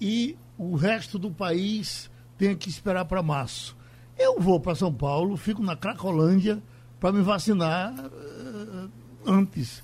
[0.00, 2.08] e o resto do país
[2.38, 3.76] tem que esperar para março.
[4.16, 6.62] Eu vou para São Paulo, fico na Cracolândia
[6.98, 8.90] para me vacinar uh,
[9.26, 9.82] antes.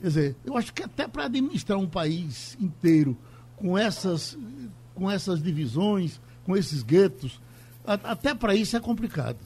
[0.00, 3.16] Quer dizer, eu acho que até para administrar um país inteiro
[3.56, 4.38] com essas,
[4.94, 7.40] com essas divisões, com esses guetos,
[7.84, 9.38] até para isso é complicado.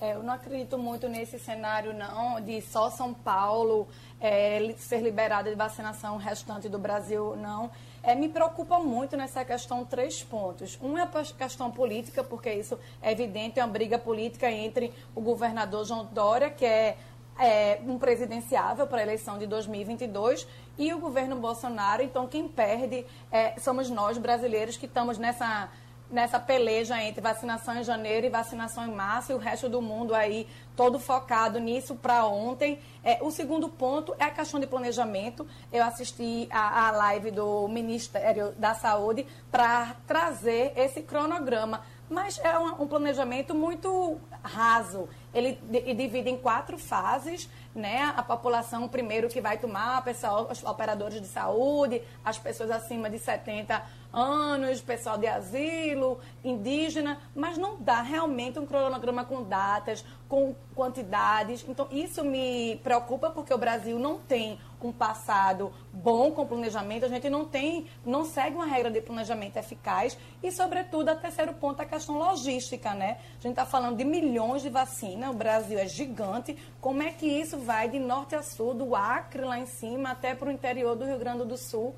[0.00, 3.88] É, eu não acredito muito nesse cenário, não, de só São Paulo
[4.20, 7.70] é, ser liberada de vacinação, o restante do Brasil não.
[8.02, 10.78] É, me preocupa muito nessa questão três pontos.
[10.80, 15.20] Um é a questão política, porque isso é evidente, é uma briga política entre o
[15.20, 16.96] governador João Dória, que é,
[17.38, 20.46] é um presidenciável para a eleição de 2022,
[20.78, 22.02] e o governo Bolsonaro.
[22.02, 25.68] Então, quem perde é, somos nós, brasileiros, que estamos nessa
[26.10, 30.14] nessa peleja entre vacinação em janeiro e vacinação em março e o resto do mundo
[30.14, 32.78] aí todo focado nisso para ontem.
[33.04, 35.46] É, o segundo ponto é a questão de planejamento.
[35.72, 42.58] Eu assisti a, a live do Ministério da Saúde para trazer esse cronograma, mas é
[42.58, 45.08] um, um planejamento muito raso.
[45.34, 45.58] Ele
[45.94, 48.14] divide em quatro fases, né?
[48.16, 53.18] A população primeiro que vai tomar, pessoal, os operadores de saúde, as pessoas acima de
[53.18, 53.82] 70
[54.18, 61.64] anos, pessoal de asilo, indígena, mas não dá realmente um cronograma com datas, com quantidades.
[61.66, 67.08] Então, isso me preocupa porque o Brasil não tem um passado bom com planejamento, a
[67.08, 71.80] gente não tem, não segue uma regra de planejamento eficaz e, sobretudo, a terceiro ponto,
[71.82, 73.18] a questão logística, né?
[73.38, 77.26] A gente está falando de milhões de vacinas, o Brasil é gigante, como é que
[77.26, 80.94] isso vai de norte a sul, do Acre lá em cima até para o interior
[80.94, 81.94] do Rio Grande do Sul?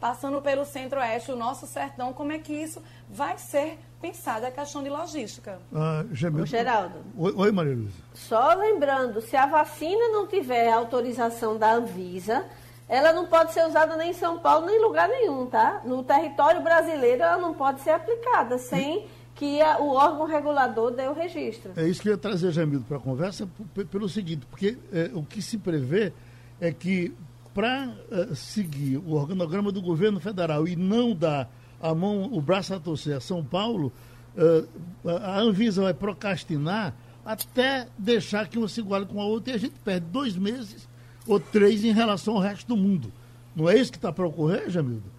[0.00, 4.82] Passando pelo centro-oeste, o nosso sertão, como é que isso vai ser pensado, a questão
[4.82, 5.58] de logística.
[5.74, 6.98] Ah, Geraldo.
[7.16, 7.96] Oi, oi Maria Luísa.
[8.12, 12.44] Só lembrando, se a vacina não tiver autorização da Anvisa,
[12.86, 15.80] ela não pode ser usada nem em São Paulo, nem em lugar nenhum, tá?
[15.84, 21.08] No território brasileiro, ela não pode ser aplicada sem que a, o órgão regulador dê
[21.08, 21.72] o registro.
[21.76, 23.48] É isso que eu ia trazer, Jamildo, para a conversa,
[23.90, 26.12] pelo seguinte, porque é, o que se prevê
[26.60, 27.12] é que
[27.54, 31.48] para uh, eh, seguir o organograma do governo federal e não dar
[31.80, 33.92] a mão, o braço a torcer a São Paulo,
[34.36, 36.94] uh, a Anvisa vai procrastinar
[37.24, 40.88] até deixar que uma se iguale com a outra e a gente perde dois meses
[41.26, 43.12] ou três em relação ao resto do mundo.
[43.54, 45.14] Não é isso que está para ocorrer, Jamildo?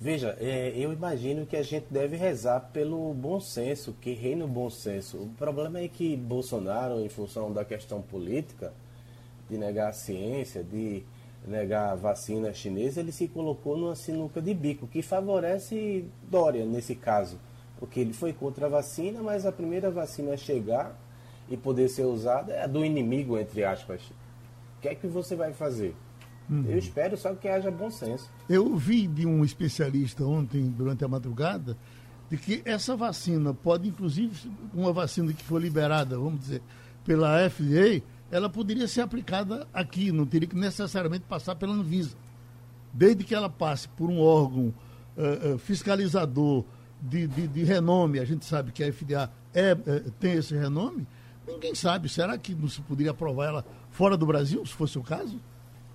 [0.00, 4.48] Veja, é, eu imagino que a gente deve rezar pelo bom senso, que reina o
[4.48, 5.18] bom senso.
[5.18, 8.72] O problema é que Bolsonaro, em função da questão política,
[9.50, 11.02] de negar a ciência, de
[11.46, 16.94] negar a vacina chinesa, ele se colocou numa sinuca de bico, que favorece Dória nesse
[16.94, 17.38] caso,
[17.78, 20.96] porque ele foi contra a vacina, mas a primeira vacina a chegar
[21.48, 24.02] e poder ser usada é a do inimigo, entre aspas.
[24.78, 25.94] O que é que você vai fazer?
[26.48, 26.64] Uhum.
[26.68, 28.30] Eu espero só que haja bom senso.
[28.48, 31.76] Eu vi de um especialista ontem, durante a madrugada,
[32.30, 36.62] de que essa vacina pode, inclusive, uma vacina que foi liberada, vamos dizer,
[37.04, 42.16] pela FDA, ela poderia ser aplicada aqui, não teria que necessariamente passar pela Anvisa.
[42.92, 44.72] Desde que ela passe por um órgão
[45.16, 46.64] uh, uh, fiscalizador
[47.00, 51.06] de, de, de, renome, a gente sabe que a FDA é, uh, tem esse renome,
[51.46, 52.08] ninguém sabe.
[52.08, 55.38] Será que não se poderia aprovar ela fora do Brasil, se fosse o caso?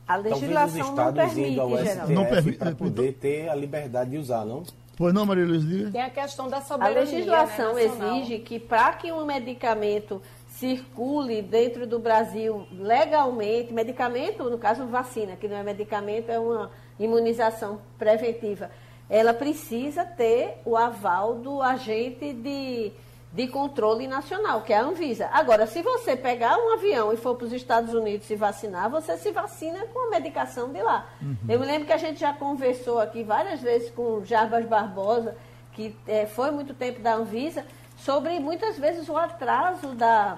[0.07, 4.45] A legislação não permite, ao STF não permite para poder ter a liberdade de usar,
[4.45, 4.63] não?
[4.97, 7.01] Pois não, Maria Luiz Tem a questão da soberania.
[7.01, 10.21] A legislação né, exige que para que um medicamento
[10.59, 16.71] circule dentro do Brasil legalmente, medicamento, no caso vacina, que não é medicamento, é uma
[16.97, 18.71] imunização preventiva,
[19.09, 22.93] ela precisa ter o aval do agente de,
[23.33, 25.29] de controle nacional, que é a Anvisa.
[25.31, 29.17] Agora, se você pegar um avião e for para os Estados Unidos se vacinar, você
[29.17, 31.09] se vacina com a medicação de lá.
[31.21, 31.35] Uhum.
[31.49, 35.35] Eu me lembro que a gente já conversou aqui várias vezes com o Jarbas Barbosa,
[35.73, 37.65] que é, foi muito tempo da Anvisa,
[38.05, 40.37] sobre muitas vezes o atraso da,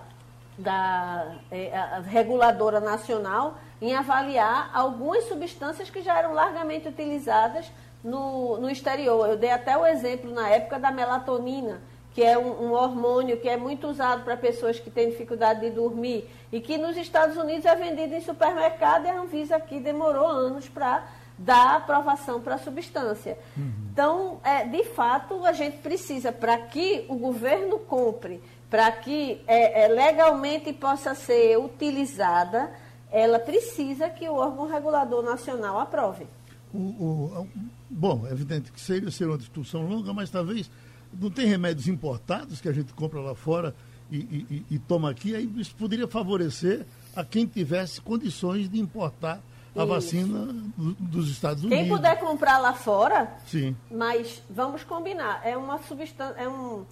[0.57, 1.69] da é,
[2.07, 7.69] reguladora nacional em avaliar algumas substâncias que já eram largamente utilizadas
[8.01, 9.27] no, no exterior.
[9.27, 11.81] Eu dei até o exemplo na época da melatonina,
[12.13, 15.69] que é um, um hormônio que é muito usado para pessoas que têm dificuldade de
[15.69, 20.25] dormir e que nos Estados Unidos é vendido em supermercado e a Anvisa aqui demorou
[20.25, 21.05] anos para
[21.37, 23.37] dar aprovação para a substância.
[23.55, 23.71] Uhum.
[23.91, 29.83] Então, é, de fato, a gente precisa, para que o governo compre, para que é,
[29.83, 32.71] é, legalmente possa ser utilizada,
[33.11, 36.25] ela precisa que o órgão regulador nacional aprove.
[36.73, 37.47] O, o,
[37.89, 40.69] bom, é evidente que seria ser uma discussão longa, mas talvez
[41.13, 43.73] não tem remédios importados que a gente compra lá fora
[44.11, 46.85] e, e, e toma aqui, aí isso poderia favorecer
[47.15, 49.41] a quem tivesse condições de importar
[49.75, 49.87] a isso.
[49.87, 50.47] vacina
[50.77, 51.83] dos Estados Unidos.
[51.83, 53.75] Quem puder comprar lá fora, sim.
[53.89, 56.85] mas vamos combinar, é uma substância, é um,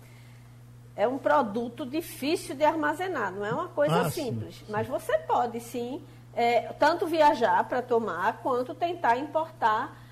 [0.96, 4.56] é um produto difícil de armazenar, não é uma coisa ah, simples.
[4.56, 4.72] Sim, sim.
[4.72, 6.02] Mas você pode sim,
[6.34, 10.04] é, tanto viajar para tomar, quanto tentar importar.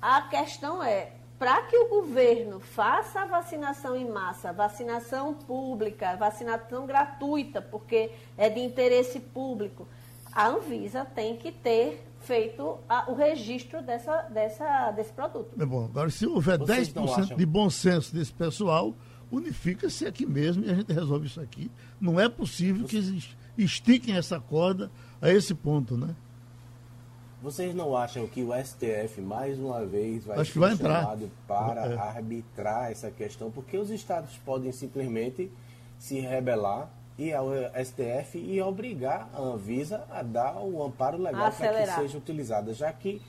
[0.00, 6.86] A questão é, para que o governo faça a vacinação em massa, vacinação pública, vacinação
[6.86, 9.88] gratuita, porque é de interesse público,
[10.34, 15.50] a Anvisa tem que ter feito a, o registro dessa, dessa, desse produto.
[15.60, 18.94] É bom, agora se houver Vocês 10% de bom senso desse pessoal,
[19.30, 21.70] unifica-se aqui mesmo e a gente resolve isso aqui.
[22.00, 26.14] Não é possível que eles estiquem essa corda a esse ponto, né?
[27.42, 31.92] Vocês não acham que o STF, mais uma vez, vai Acho ser vai chamado para
[31.92, 31.98] é.
[31.98, 33.50] arbitrar essa questão?
[33.50, 35.52] Porque os estados podem simplesmente
[35.98, 36.88] se rebelar
[37.18, 37.48] e ao
[37.84, 42.92] STF e obrigar a Anvisa a dar o amparo legal para que seja utilizada, já
[42.92, 43.20] que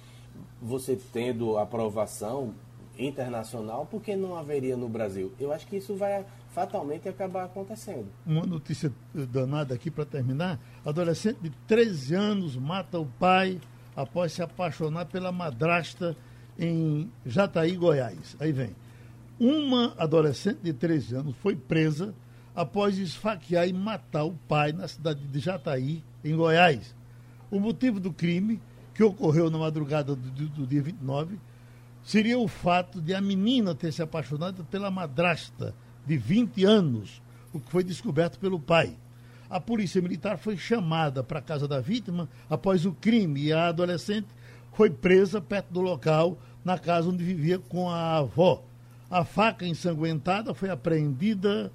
[0.62, 2.54] você tendo aprovação
[2.98, 5.34] internacional, por que não haveria no Brasil?
[5.40, 8.08] Eu acho que isso vai fatalmente acabar acontecendo.
[8.26, 13.60] Uma notícia danada aqui para terminar: adolescente de 13 anos mata o pai
[13.96, 16.16] após se apaixonar pela madrasta
[16.58, 18.36] em Jataí, Goiás.
[18.40, 18.76] Aí vem.
[19.38, 22.16] Uma adolescente de 13 anos foi presa
[22.56, 26.95] após esfaquear e matar o pai na cidade de Jataí, em Goiás.
[27.51, 28.62] O motivo do crime,
[28.93, 31.38] que ocorreu na madrugada do, do, do dia 29,
[32.01, 35.76] seria o fato de a menina ter se apaixonado pela madrasta
[36.06, 38.95] de 20 anos, o que foi descoberto pelo pai.
[39.49, 43.68] A polícia militar foi chamada para a casa da vítima após o crime e a
[43.68, 44.28] adolescente
[44.74, 48.64] foi presa perto do local, na casa onde vivia com a avó.
[49.10, 51.72] A faca ensanguentada foi apreendida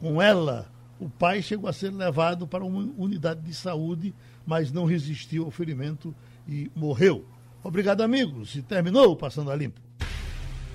[0.00, 0.70] com ela.
[0.98, 5.50] O pai chegou a ser levado para uma unidade de saúde, mas não resistiu ao
[5.50, 6.14] ferimento
[6.48, 7.24] e morreu.
[7.62, 8.54] Obrigado, amigos.
[8.54, 9.80] E terminou Passando a Limpo.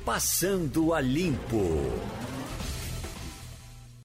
[0.06, 1.60] Passando a Limpo.